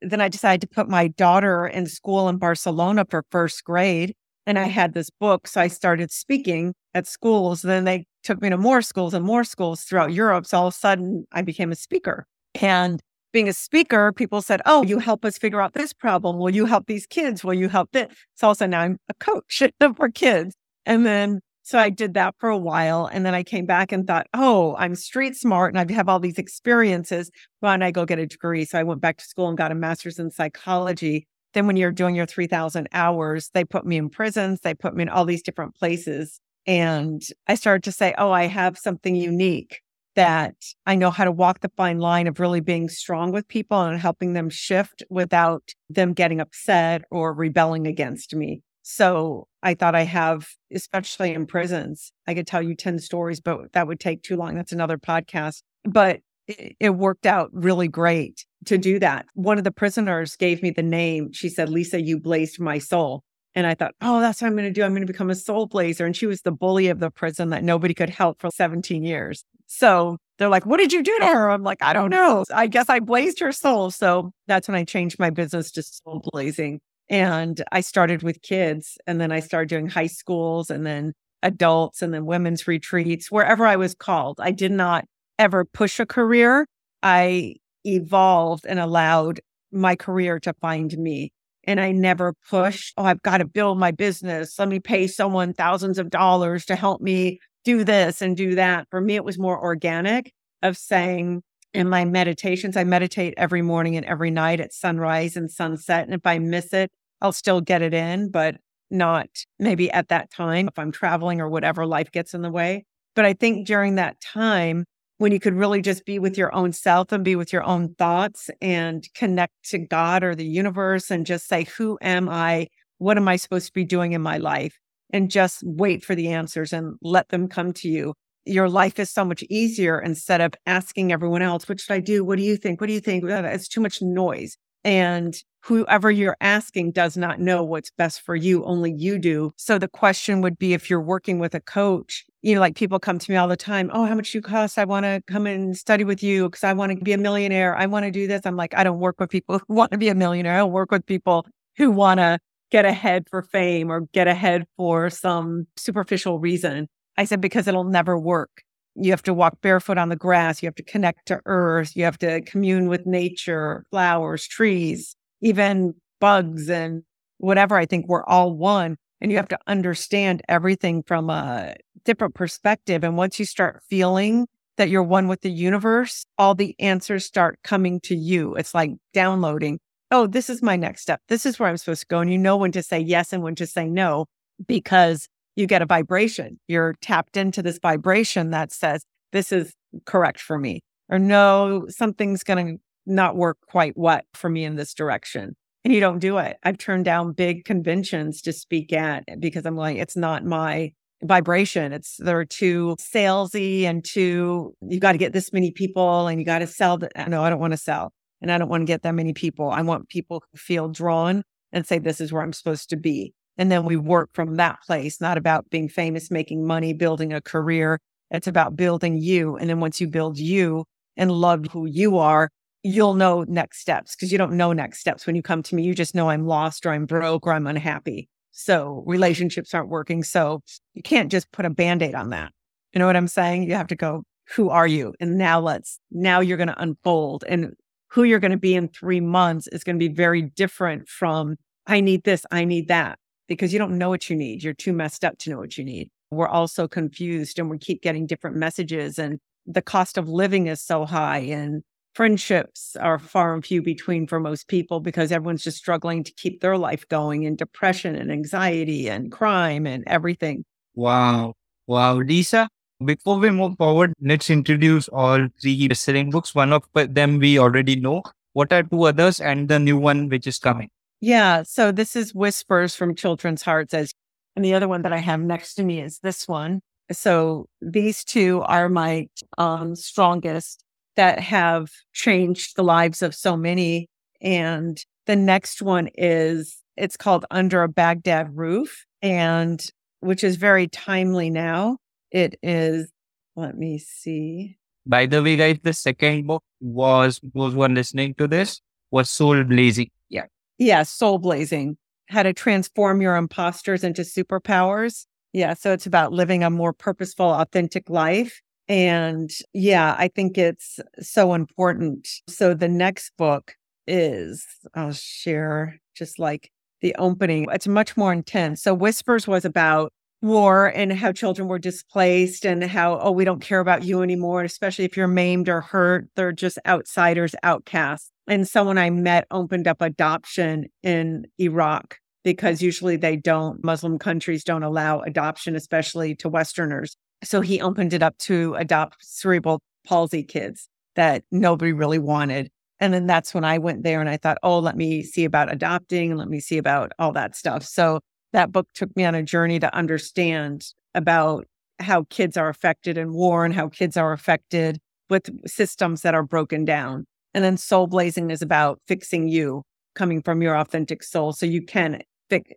then 0.00 0.20
I 0.20 0.28
decided 0.28 0.62
to 0.62 0.74
put 0.74 0.88
my 0.88 1.08
daughter 1.08 1.66
in 1.66 1.86
school 1.86 2.28
in 2.28 2.38
Barcelona 2.38 3.04
for 3.08 3.24
first 3.30 3.64
grade. 3.64 4.14
And 4.46 4.58
I 4.58 4.64
had 4.64 4.94
this 4.94 5.10
book. 5.10 5.46
So 5.46 5.60
I 5.60 5.68
started 5.68 6.10
speaking 6.10 6.74
at 6.94 7.06
schools. 7.06 7.62
Then 7.62 7.84
they 7.84 8.06
took 8.22 8.40
me 8.40 8.50
to 8.50 8.56
more 8.56 8.82
schools 8.82 9.14
and 9.14 9.24
more 9.24 9.44
schools 9.44 9.82
throughout 9.82 10.12
Europe. 10.12 10.46
So 10.46 10.58
all 10.58 10.66
of 10.68 10.74
a 10.74 10.76
sudden 10.76 11.26
I 11.32 11.42
became 11.42 11.72
a 11.72 11.76
speaker. 11.76 12.26
And 12.60 13.00
being 13.34 13.48
a 13.48 13.52
speaker, 13.52 14.12
people 14.12 14.40
said, 14.40 14.62
Oh, 14.64 14.82
you 14.84 15.00
help 15.00 15.24
us 15.24 15.36
figure 15.36 15.60
out 15.60 15.74
this 15.74 15.92
problem. 15.92 16.38
Will 16.38 16.54
you 16.54 16.64
help 16.64 16.86
these 16.86 17.04
kids? 17.04 17.44
Will 17.44 17.52
you 17.52 17.68
help 17.68 17.90
this? 17.92 18.14
So 18.36 18.46
also 18.48 18.66
now 18.66 18.80
I'm 18.80 18.96
a 19.10 19.14
coach 19.14 19.62
for 19.96 20.08
kids. 20.08 20.54
And 20.86 21.04
then 21.04 21.40
so 21.62 21.78
I 21.78 21.90
did 21.90 22.14
that 22.14 22.34
for 22.38 22.48
a 22.48 22.58
while. 22.58 23.06
And 23.06 23.26
then 23.26 23.34
I 23.34 23.42
came 23.42 23.66
back 23.66 23.90
and 23.90 24.06
thought, 24.06 24.28
oh, 24.34 24.76
I'm 24.78 24.94
street 24.94 25.34
smart 25.34 25.74
and 25.74 25.90
I 25.90 25.94
have 25.94 26.08
all 26.08 26.20
these 26.20 26.38
experiences. 26.38 27.30
Why 27.60 27.72
don't 27.72 27.82
I 27.82 27.90
go 27.90 28.04
get 28.04 28.18
a 28.18 28.26
degree? 28.26 28.64
So 28.64 28.78
I 28.78 28.82
went 28.82 29.00
back 29.00 29.16
to 29.16 29.24
school 29.24 29.48
and 29.48 29.58
got 29.58 29.72
a 29.72 29.74
master's 29.74 30.18
in 30.18 30.30
psychology. 30.30 31.26
Then 31.54 31.66
when 31.66 31.76
you're 31.76 31.90
doing 31.90 32.14
your 32.14 32.26
3000 32.26 32.88
hours, 32.92 33.50
they 33.52 33.64
put 33.64 33.84
me 33.84 33.96
in 33.96 34.10
prisons. 34.10 34.60
They 34.60 34.74
put 34.74 34.94
me 34.94 35.02
in 35.02 35.08
all 35.08 35.24
these 35.24 35.42
different 35.42 35.74
places. 35.74 36.38
And 36.66 37.22
I 37.48 37.56
started 37.56 37.82
to 37.84 37.92
say, 37.92 38.14
oh, 38.16 38.30
I 38.30 38.46
have 38.46 38.78
something 38.78 39.16
unique 39.16 39.80
that 40.14 40.54
I 40.86 40.94
know 40.94 41.10
how 41.10 41.24
to 41.24 41.32
walk 41.32 41.60
the 41.60 41.70
fine 41.76 41.98
line 41.98 42.26
of 42.26 42.40
really 42.40 42.60
being 42.60 42.88
strong 42.88 43.32
with 43.32 43.48
people 43.48 43.80
and 43.80 44.00
helping 44.00 44.32
them 44.32 44.50
shift 44.50 45.02
without 45.10 45.62
them 45.88 46.12
getting 46.12 46.40
upset 46.40 47.02
or 47.10 47.32
rebelling 47.32 47.86
against 47.86 48.34
me. 48.34 48.62
So 48.82 49.48
I 49.62 49.74
thought 49.74 49.94
I 49.94 50.02
have, 50.02 50.46
especially 50.72 51.32
in 51.32 51.46
prisons, 51.46 52.12
I 52.26 52.34
could 52.34 52.46
tell 52.46 52.62
you 52.62 52.74
10 52.74 52.98
stories, 52.98 53.40
but 53.40 53.72
that 53.72 53.86
would 53.86 53.98
take 53.98 54.22
too 54.22 54.36
long. 54.36 54.54
That's 54.54 54.72
another 54.72 54.98
podcast. 54.98 55.62
but 55.84 56.20
it, 56.46 56.76
it 56.78 56.90
worked 56.90 57.26
out 57.26 57.50
really 57.52 57.88
great 57.88 58.44
to 58.66 58.78
do 58.78 58.98
that. 58.98 59.26
One 59.34 59.58
of 59.58 59.64
the 59.64 59.70
prisoners 59.70 60.36
gave 60.36 60.62
me 60.62 60.70
the 60.70 60.82
name. 60.82 61.32
She 61.32 61.48
said, 61.48 61.68
Lisa, 61.70 62.00
you 62.00 62.20
blazed 62.20 62.60
my 62.60 62.78
soul. 62.78 63.24
And 63.54 63.66
I 63.66 63.74
thought, 63.74 63.94
oh, 64.00 64.20
that's 64.20 64.42
what 64.42 64.48
I'm 64.48 64.56
going 64.56 64.64
to 64.64 64.72
do. 64.72 64.82
I'm 64.82 64.92
going 64.92 65.06
to 65.06 65.12
become 65.12 65.30
a 65.30 65.34
soul 65.34 65.66
blazer. 65.66 66.04
And 66.04 66.16
she 66.16 66.26
was 66.26 66.42
the 66.42 66.52
bully 66.52 66.88
of 66.88 66.98
the 66.98 67.10
prison 67.10 67.50
that 67.50 67.62
nobody 67.62 67.94
could 67.94 68.10
help 68.10 68.40
for 68.40 68.50
17 68.50 69.04
years. 69.04 69.44
So 69.66 70.18
they're 70.38 70.48
like, 70.48 70.66
what 70.66 70.78
did 70.78 70.92
you 70.92 71.02
do 71.02 71.16
to 71.20 71.26
her? 71.26 71.50
I'm 71.50 71.62
like, 71.62 71.82
I 71.82 71.92
don't 71.92 72.10
know. 72.10 72.44
I 72.52 72.66
guess 72.66 72.88
I 72.88 73.00
blazed 73.00 73.40
her 73.40 73.52
soul. 73.52 73.90
So 73.90 74.32
that's 74.46 74.68
when 74.68 74.74
I 74.76 74.84
changed 74.84 75.18
my 75.18 75.30
business 75.30 75.70
to 75.72 75.82
soul 75.82 76.22
blazing. 76.32 76.80
And 77.08 77.62
I 77.70 77.80
started 77.80 78.22
with 78.22 78.42
kids 78.42 78.98
and 79.06 79.20
then 79.20 79.30
I 79.30 79.40
started 79.40 79.68
doing 79.68 79.88
high 79.88 80.06
schools 80.06 80.70
and 80.70 80.86
then 80.86 81.12
adults 81.42 82.02
and 82.02 82.12
then 82.12 82.26
women's 82.26 82.66
retreats, 82.66 83.30
wherever 83.30 83.66
I 83.66 83.76
was 83.76 83.94
called. 83.94 84.40
I 84.40 84.50
did 84.50 84.72
not 84.72 85.04
ever 85.38 85.64
push 85.64 86.00
a 86.00 86.06
career. 86.06 86.66
I 87.02 87.56
evolved 87.84 88.64
and 88.66 88.78
allowed 88.78 89.40
my 89.70 89.94
career 89.94 90.40
to 90.40 90.54
find 90.54 90.96
me. 90.96 91.30
And 91.64 91.80
I 91.80 91.92
never 91.92 92.34
pushed, 92.48 92.94
oh, 92.96 93.04
I've 93.04 93.22
got 93.22 93.38
to 93.38 93.44
build 93.44 93.78
my 93.78 93.90
business. 93.90 94.58
Let 94.58 94.68
me 94.68 94.80
pay 94.80 95.06
someone 95.06 95.52
thousands 95.52 95.98
of 95.98 96.10
dollars 96.10 96.66
to 96.66 96.76
help 96.76 97.00
me 97.00 97.40
do 97.64 97.84
this 97.84 98.22
and 98.22 98.36
do 98.36 98.54
that. 98.54 98.86
For 98.90 99.00
me, 99.00 99.16
it 99.16 99.24
was 99.24 99.38
more 99.38 99.60
organic 99.60 100.32
of 100.62 100.76
saying 100.76 101.42
in 101.72 101.88
my 101.88 102.04
meditations, 102.04 102.76
I 102.76 102.84
meditate 102.84 103.34
every 103.36 103.62
morning 103.62 103.96
and 103.96 104.06
every 104.06 104.30
night 104.30 104.60
at 104.60 104.72
sunrise 104.72 105.36
and 105.36 105.50
sunset. 105.50 106.04
And 106.04 106.14
if 106.14 106.24
I 106.24 106.38
miss 106.38 106.72
it, 106.72 106.90
I'll 107.20 107.32
still 107.32 107.60
get 107.60 107.82
it 107.82 107.92
in, 107.92 108.30
but 108.30 108.56
not 108.90 109.26
maybe 109.58 109.90
at 109.90 110.08
that 110.08 110.30
time 110.30 110.68
if 110.68 110.78
I'm 110.78 110.92
traveling 110.92 111.40
or 111.40 111.48
whatever 111.48 111.84
life 111.86 112.12
gets 112.12 112.32
in 112.32 112.42
the 112.42 112.50
way. 112.50 112.84
But 113.16 113.24
I 113.24 113.32
think 113.32 113.66
during 113.66 113.96
that 113.96 114.20
time, 114.20 114.84
when 115.18 115.32
you 115.32 115.40
could 115.40 115.54
really 115.54 115.80
just 115.80 116.04
be 116.04 116.18
with 116.18 116.36
your 116.36 116.54
own 116.54 116.72
self 116.72 117.12
and 117.12 117.24
be 117.24 117.36
with 117.36 117.52
your 117.52 117.64
own 117.64 117.94
thoughts 117.94 118.50
and 118.60 119.06
connect 119.14 119.52
to 119.70 119.78
God 119.78 120.22
or 120.22 120.34
the 120.34 120.46
universe 120.46 121.10
and 121.10 121.24
just 121.26 121.48
say, 121.48 121.64
Who 121.76 121.98
am 122.02 122.28
I? 122.28 122.68
What 122.98 123.16
am 123.16 123.28
I 123.28 123.36
supposed 123.36 123.66
to 123.66 123.72
be 123.72 123.84
doing 123.84 124.12
in 124.12 124.22
my 124.22 124.38
life? 124.38 124.78
And 125.14 125.30
just 125.30 125.62
wait 125.64 126.04
for 126.04 126.16
the 126.16 126.32
answers 126.32 126.72
and 126.72 126.96
let 127.00 127.28
them 127.28 127.46
come 127.46 127.72
to 127.74 127.88
you. 127.88 128.14
Your 128.46 128.68
life 128.68 128.98
is 128.98 129.12
so 129.12 129.24
much 129.24 129.44
easier 129.48 130.00
instead 130.00 130.40
of 130.40 130.54
asking 130.66 131.12
everyone 131.12 131.40
else, 131.40 131.68
What 131.68 131.78
should 131.78 131.94
I 131.94 132.00
do? 132.00 132.24
What 132.24 132.36
do 132.36 132.42
you 132.42 132.56
think? 132.56 132.80
What 132.80 132.88
do 132.88 132.94
you 132.94 133.00
think? 133.00 133.22
It's 133.24 133.68
too 133.68 133.80
much 133.80 134.02
noise. 134.02 134.56
And 134.82 135.40
whoever 135.62 136.10
you're 136.10 136.36
asking 136.40 136.90
does 136.90 137.16
not 137.16 137.38
know 137.38 137.62
what's 137.62 137.92
best 137.92 138.22
for 138.22 138.34
you, 138.34 138.64
only 138.64 138.92
you 138.92 139.20
do. 139.20 139.52
So 139.56 139.78
the 139.78 139.86
question 139.86 140.40
would 140.40 140.58
be 140.58 140.74
if 140.74 140.90
you're 140.90 141.00
working 141.00 141.38
with 141.38 141.54
a 141.54 141.60
coach, 141.60 142.24
you 142.42 142.56
know, 142.56 142.60
like 142.60 142.74
people 142.74 142.98
come 142.98 143.20
to 143.20 143.30
me 143.30 143.36
all 143.36 143.46
the 143.46 143.56
time, 143.56 143.92
oh, 143.94 144.06
how 144.06 144.16
much 144.16 144.32
do 144.32 144.38
you 144.38 144.42
cost? 144.42 144.78
I 144.78 144.84
want 144.84 145.04
to 145.04 145.22
come 145.28 145.46
and 145.46 145.76
study 145.76 146.02
with 146.02 146.24
you 146.24 146.50
because 146.50 146.64
I 146.64 146.72
want 146.72 146.90
to 146.90 147.02
be 147.04 147.12
a 147.12 147.18
millionaire. 147.18 147.76
I 147.76 147.86
want 147.86 148.04
to 148.04 148.10
do 148.10 148.26
this. 148.26 148.42
I'm 148.44 148.56
like, 148.56 148.74
I 148.74 148.82
don't 148.82 148.98
work 148.98 149.20
with 149.20 149.30
people 149.30 149.58
who 149.68 149.74
want 149.74 149.92
to 149.92 149.98
be 149.98 150.08
a 150.08 150.14
millionaire. 150.14 150.54
I 150.54 150.58
don't 150.58 150.72
work 150.72 150.90
with 150.90 151.06
people 151.06 151.46
who 151.76 151.92
want 151.92 152.18
to 152.18 152.38
get 152.70 152.84
ahead 152.84 153.24
for 153.30 153.42
fame 153.42 153.90
or 153.90 154.02
get 154.12 154.26
ahead 154.26 154.64
for 154.76 155.10
some 155.10 155.66
superficial 155.76 156.38
reason. 156.38 156.88
I 157.16 157.24
said, 157.24 157.40
because 157.40 157.68
it'll 157.68 157.84
never 157.84 158.18
work. 158.18 158.62
You 158.96 159.10
have 159.10 159.22
to 159.24 159.34
walk 159.34 159.60
barefoot 159.60 159.98
on 159.98 160.08
the 160.08 160.16
grass. 160.16 160.62
You 160.62 160.66
have 160.66 160.74
to 160.76 160.82
connect 160.82 161.26
to 161.26 161.40
earth. 161.46 161.96
You 161.96 162.04
have 162.04 162.18
to 162.18 162.40
commune 162.42 162.88
with 162.88 163.06
nature, 163.06 163.84
flowers, 163.90 164.46
trees, 164.46 165.16
even 165.40 165.94
bugs 166.20 166.70
and 166.70 167.02
whatever. 167.38 167.76
I 167.76 167.86
think 167.86 168.06
we're 168.08 168.24
all 168.24 168.56
one. 168.56 168.96
And 169.20 169.30
you 169.30 169.36
have 169.38 169.48
to 169.48 169.58
understand 169.66 170.42
everything 170.48 171.02
from 171.02 171.30
a 171.30 171.74
different 172.04 172.34
perspective. 172.34 173.04
And 173.04 173.16
once 173.16 173.38
you 173.38 173.44
start 173.44 173.82
feeling 173.88 174.46
that 174.76 174.90
you're 174.90 175.02
one 175.02 175.28
with 175.28 175.40
the 175.40 175.50
universe, 175.50 176.26
all 176.36 176.54
the 176.54 176.74
answers 176.78 177.24
start 177.24 177.58
coming 177.62 178.00
to 178.00 178.14
you. 178.14 178.54
It's 178.56 178.74
like 178.74 178.90
downloading. 179.12 179.78
Oh, 180.16 180.28
this 180.28 180.48
is 180.48 180.62
my 180.62 180.76
next 180.76 181.02
step. 181.02 181.20
This 181.26 181.44
is 181.44 181.58
where 181.58 181.68
I'm 181.68 181.76
supposed 181.76 182.02
to 182.02 182.06
go. 182.06 182.20
And 182.20 182.30
you 182.30 182.38
know 182.38 182.56
when 182.56 182.70
to 182.70 182.84
say 182.84 183.00
yes 183.00 183.32
and 183.32 183.42
when 183.42 183.56
to 183.56 183.66
say 183.66 183.88
no 183.88 184.26
because 184.64 185.26
you 185.56 185.66
get 185.66 185.82
a 185.82 185.86
vibration. 185.86 186.60
You're 186.68 186.94
tapped 187.00 187.36
into 187.36 187.62
this 187.62 187.80
vibration 187.82 188.50
that 188.50 188.70
says, 188.70 189.04
this 189.32 189.50
is 189.50 189.74
correct 190.06 190.40
for 190.40 190.56
me, 190.56 190.82
or 191.08 191.18
no, 191.18 191.86
something's 191.88 192.44
going 192.44 192.64
to 192.64 192.80
not 193.06 193.34
work 193.34 193.58
quite 193.66 193.96
what 193.96 194.24
for 194.34 194.48
me 194.48 194.64
in 194.64 194.76
this 194.76 194.94
direction. 194.94 195.56
And 195.84 195.92
you 195.92 195.98
don't 195.98 196.20
do 196.20 196.38
it. 196.38 196.58
I've 196.62 196.78
turned 196.78 197.04
down 197.04 197.32
big 197.32 197.64
conventions 197.64 198.40
to 198.42 198.52
speak 198.52 198.92
at 198.92 199.24
because 199.40 199.66
I'm 199.66 199.74
like, 199.74 199.96
it's 199.96 200.16
not 200.16 200.44
my 200.44 200.92
vibration. 201.24 201.92
It's 201.92 202.18
they're 202.20 202.44
too 202.44 202.94
salesy 203.00 203.82
and 203.82 204.04
too, 204.04 204.74
you 204.80 205.00
got 205.00 205.12
to 205.12 205.18
get 205.18 205.32
this 205.32 205.52
many 205.52 205.72
people 205.72 206.28
and 206.28 206.38
you 206.38 206.46
got 206.46 206.60
to 206.60 206.68
sell. 206.68 206.98
The, 206.98 207.10
no, 207.26 207.42
I 207.42 207.50
don't 207.50 207.58
want 207.58 207.72
to 207.72 207.78
sell 207.78 208.12
and 208.44 208.52
I 208.52 208.58
don't 208.58 208.68
want 208.68 208.82
to 208.82 208.86
get 208.86 209.02
that 209.04 209.14
many 209.14 209.32
people. 209.32 209.70
I 209.70 209.80
want 209.80 210.10
people 210.10 210.44
who 210.52 210.58
feel 210.58 210.90
drawn 210.90 211.44
and 211.72 211.86
say, 211.86 211.98
this 211.98 212.20
is 212.20 212.30
where 212.30 212.42
I'm 212.42 212.52
supposed 212.52 212.90
to 212.90 212.96
be. 212.96 213.32
And 213.56 213.72
then 213.72 213.86
we 213.86 213.96
work 213.96 214.28
from 214.34 214.56
that 214.56 214.80
place, 214.86 215.18
not 215.18 215.38
about 215.38 215.70
being 215.70 215.88
famous, 215.88 216.30
making 216.30 216.66
money, 216.66 216.92
building 216.92 217.32
a 217.32 217.40
career. 217.40 217.98
It's 218.30 218.46
about 218.46 218.76
building 218.76 219.16
you. 219.16 219.56
And 219.56 219.70
then 219.70 219.80
once 219.80 219.98
you 219.98 220.08
build 220.08 220.38
you 220.38 220.84
and 221.16 221.32
love 221.32 221.64
who 221.72 221.86
you 221.86 222.18
are, 222.18 222.50
you'll 222.82 223.14
know 223.14 223.44
next 223.48 223.80
steps 223.80 224.14
because 224.14 224.30
you 224.30 224.36
don't 224.36 224.58
know 224.58 224.74
next 224.74 224.98
steps 224.98 225.26
when 225.26 225.36
you 225.36 225.42
come 225.42 225.62
to 225.62 225.74
me. 225.74 225.82
You 225.84 225.94
just 225.94 226.14
know 226.14 226.28
I'm 226.28 226.46
lost 226.46 226.84
or 226.84 226.90
I'm 226.90 227.06
broke 227.06 227.46
or 227.46 227.54
I'm 227.54 227.66
unhappy. 227.66 228.28
So 228.50 229.02
relationships 229.06 229.72
aren't 229.72 229.88
working. 229.88 230.22
So 230.22 230.60
you 230.92 231.00
can't 231.00 231.32
just 231.32 231.50
put 231.50 231.64
a 231.64 231.70
band 231.70 232.02
aid 232.02 232.14
on 232.14 232.28
that. 232.28 232.52
You 232.92 232.98
know 232.98 233.06
what 233.06 233.16
I'm 233.16 233.26
saying? 233.26 233.62
You 233.62 233.74
have 233.74 233.86
to 233.86 233.96
go, 233.96 234.24
who 234.54 234.68
are 234.68 234.86
you? 234.86 235.14
And 235.18 235.38
now 235.38 235.60
let's, 235.60 235.98
now 236.10 236.40
you're 236.40 236.58
going 236.58 236.68
to 236.68 236.82
unfold. 236.82 237.44
And 237.48 237.72
who 238.14 238.22
you're 238.22 238.38
going 238.38 238.52
to 238.52 238.56
be 238.56 238.76
in 238.76 238.86
three 238.88 239.20
months 239.20 239.66
is 239.72 239.82
going 239.82 239.98
to 239.98 240.08
be 240.08 240.14
very 240.14 240.40
different 240.40 241.08
from, 241.08 241.56
I 241.88 242.00
need 242.00 242.22
this, 242.22 242.46
I 242.52 242.64
need 242.64 242.86
that 242.86 243.18
because 243.48 243.72
you 243.72 243.78
don't 243.80 243.98
know 243.98 244.08
what 244.08 244.30
you 244.30 244.36
need. 244.36 244.62
You're 244.62 244.72
too 244.72 244.92
messed 244.92 245.24
up 245.24 245.36
to 245.38 245.50
know 245.50 245.58
what 245.58 245.76
you 245.76 245.84
need. 245.84 246.10
We're 246.30 246.46
all 246.46 246.68
so 246.68 246.86
confused 246.86 247.58
and 247.58 247.68
we 247.68 247.76
keep 247.76 248.02
getting 248.02 248.24
different 248.24 248.54
messages 248.54 249.18
and 249.18 249.40
the 249.66 249.82
cost 249.82 250.16
of 250.16 250.28
living 250.28 250.68
is 250.68 250.80
so 250.80 251.04
high 251.04 251.38
and 251.38 251.82
friendships 252.14 252.94
are 253.00 253.18
far 253.18 253.52
and 253.52 253.66
few 253.66 253.82
between 253.82 254.28
for 254.28 254.38
most 254.38 254.68
people 254.68 255.00
because 255.00 255.32
everyone's 255.32 255.64
just 255.64 255.78
struggling 255.78 256.22
to 256.22 256.32
keep 256.34 256.60
their 256.60 256.78
life 256.78 257.04
going 257.08 257.44
and 257.44 257.58
depression 257.58 258.14
and 258.14 258.30
anxiety 258.30 259.08
and 259.08 259.32
crime 259.32 259.88
and 259.88 260.04
everything. 260.06 260.64
Wow. 260.94 261.54
Wow. 261.88 262.18
Lisa, 262.18 262.68
before 263.04 263.38
we 263.38 263.50
move 263.50 263.76
forward, 263.76 264.12
let's 264.20 264.50
introduce 264.50 265.08
all 265.08 265.48
three 265.60 265.88
selling 265.94 266.30
books. 266.30 266.54
One 266.54 266.72
of 266.72 266.84
them 266.94 267.38
we 267.38 267.58
already 267.58 267.96
know. 267.96 268.22
What 268.52 268.72
are 268.72 268.82
two 268.82 269.04
others 269.04 269.40
and 269.40 269.68
the 269.68 269.78
new 269.78 269.98
one 269.98 270.28
which 270.28 270.46
is 270.46 270.58
coming? 270.58 270.90
Yeah. 271.20 271.62
So 271.62 271.90
this 271.90 272.14
is 272.14 272.34
Whispers 272.34 272.94
from 272.94 273.14
Children's 273.14 273.62
Hearts 273.62 273.94
as 273.94 274.12
and 274.56 274.64
the 274.64 274.74
other 274.74 274.88
one 274.88 275.02
that 275.02 275.12
I 275.12 275.18
have 275.18 275.40
next 275.40 275.74
to 275.74 275.84
me 275.84 276.00
is 276.00 276.20
this 276.20 276.46
one. 276.46 276.80
So 277.10 277.66
these 277.80 278.24
two 278.24 278.62
are 278.62 278.88
my 278.88 279.26
um, 279.58 279.96
strongest 279.96 280.84
that 281.16 281.40
have 281.40 281.90
changed 282.12 282.76
the 282.76 282.84
lives 282.84 283.22
of 283.22 283.34
so 283.34 283.56
many. 283.56 284.08
And 284.40 285.02
the 285.26 285.36
next 285.36 285.82
one 285.82 286.08
is 286.14 286.78
it's 286.96 287.16
called 287.16 287.46
Under 287.50 287.82
a 287.82 287.88
Baghdad 287.88 288.56
Roof, 288.56 289.04
and 289.22 289.84
which 290.20 290.44
is 290.44 290.56
very 290.56 290.86
timely 290.88 291.50
now. 291.50 291.98
It 292.34 292.58
is, 292.64 293.12
let 293.54 293.78
me 293.78 293.98
see. 293.98 294.76
By 295.06 295.26
the 295.26 295.40
way, 295.40 295.56
guys, 295.56 295.78
the 295.82 295.92
second 295.92 296.48
book 296.48 296.64
was 296.80 297.40
those 297.54 297.74
who 297.74 297.82
are 297.82 297.88
listening 297.88 298.34
to 298.34 298.48
this 298.48 298.80
was 299.12 299.30
Soul 299.30 299.62
Blazing. 299.62 300.10
Yeah. 300.28 300.46
Yeah, 300.78 301.04
soul 301.04 301.38
blazing, 301.38 301.96
how 302.28 302.42
to 302.42 302.52
transform 302.52 303.22
your 303.22 303.36
imposters 303.36 304.02
into 304.02 304.22
superpowers. 304.22 305.26
Yeah. 305.52 305.74
So 305.74 305.92
it's 305.92 306.06
about 306.06 306.32
living 306.32 306.64
a 306.64 306.70
more 306.70 306.92
purposeful, 306.92 307.46
authentic 307.46 308.10
life. 308.10 308.60
And 308.88 309.52
yeah, 309.72 310.16
I 310.18 310.26
think 310.26 310.58
it's 310.58 310.98
so 311.20 311.54
important. 311.54 312.26
So 312.48 312.74
the 312.74 312.88
next 312.88 313.30
book 313.38 313.76
is, 314.08 314.66
I'll 314.94 315.12
share 315.12 316.00
just 316.16 316.40
like 316.40 316.72
the 317.00 317.14
opening. 317.20 317.68
It's 317.70 317.86
much 317.86 318.16
more 318.16 318.32
intense. 318.32 318.82
So 318.82 318.92
Whispers 318.92 319.46
was 319.46 319.64
about 319.64 320.12
war 320.44 320.86
and 320.86 321.12
how 321.12 321.32
children 321.32 321.66
were 321.66 321.78
displaced 321.78 322.64
and 322.64 322.84
how, 322.84 323.18
oh, 323.18 323.32
we 323.32 323.44
don't 323.44 323.60
care 323.60 323.80
about 323.80 324.04
you 324.04 324.22
anymore. 324.22 324.62
Especially 324.62 325.04
if 325.04 325.16
you're 325.16 325.26
maimed 325.26 325.68
or 325.68 325.80
hurt, 325.80 326.28
they're 326.36 326.52
just 326.52 326.78
outsiders, 326.86 327.54
outcasts 327.62 328.30
and 328.46 328.68
someone 328.68 328.98
I 328.98 329.10
met 329.10 329.46
opened 329.50 329.88
up 329.88 330.00
adoption 330.00 330.86
in 331.02 331.46
Iraq 331.58 332.18
because 332.42 332.82
usually 332.82 333.16
they 333.16 333.36
don't, 333.36 333.82
Muslim 333.82 334.18
countries 334.18 334.64
don't 334.64 334.82
allow 334.82 335.20
adoption, 335.20 335.74
especially 335.74 336.34
to 336.36 336.48
Westerners. 336.48 337.16
So 337.42 337.62
he 337.62 337.80
opened 337.80 338.12
it 338.12 338.22
up 338.22 338.36
to 338.38 338.74
adopt 338.74 339.16
cerebral 339.20 339.80
palsy 340.06 340.42
kids 340.42 340.88
that 341.16 341.44
nobody 341.50 341.92
really 341.92 342.18
wanted. 342.18 342.70
And 343.00 343.14
then 343.14 343.26
that's 343.26 343.54
when 343.54 343.64
I 343.64 343.78
went 343.78 344.02
there 344.02 344.20
and 344.20 344.28
I 344.28 344.36
thought, 344.36 344.58
oh, 344.62 344.78
let 344.78 344.96
me 344.96 345.22
see 345.22 345.44
about 345.44 345.72
adopting 345.72 346.36
let 346.36 346.48
me 346.48 346.60
see 346.60 346.78
about 346.78 347.12
all 347.18 347.32
that 347.32 347.56
stuff. 347.56 347.82
So 347.84 348.20
that 348.54 348.72
book 348.72 348.88
took 348.94 349.14
me 349.16 349.24
on 349.24 349.34
a 349.34 349.42
journey 349.42 349.78
to 349.80 349.94
understand 349.94 350.86
about 351.14 351.66
how 352.00 352.24
kids 352.30 352.56
are 352.56 352.68
affected 352.68 353.18
in 353.18 353.34
war 353.34 353.64
and 353.64 353.74
how 353.74 353.88
kids 353.88 354.16
are 354.16 354.32
affected 354.32 354.98
with 355.28 355.50
systems 355.68 356.22
that 356.22 356.34
are 356.34 356.42
broken 356.42 356.84
down. 356.84 357.26
And 357.52 357.62
then 357.62 357.76
soul 357.76 358.06
blazing 358.06 358.50
is 358.50 358.62
about 358.62 359.00
fixing 359.06 359.48
you, 359.48 359.82
coming 360.14 360.40
from 360.40 360.62
your 360.62 360.76
authentic 360.76 361.22
soul. 361.22 361.52
So 361.52 361.66
you 361.66 361.84
can 361.84 362.22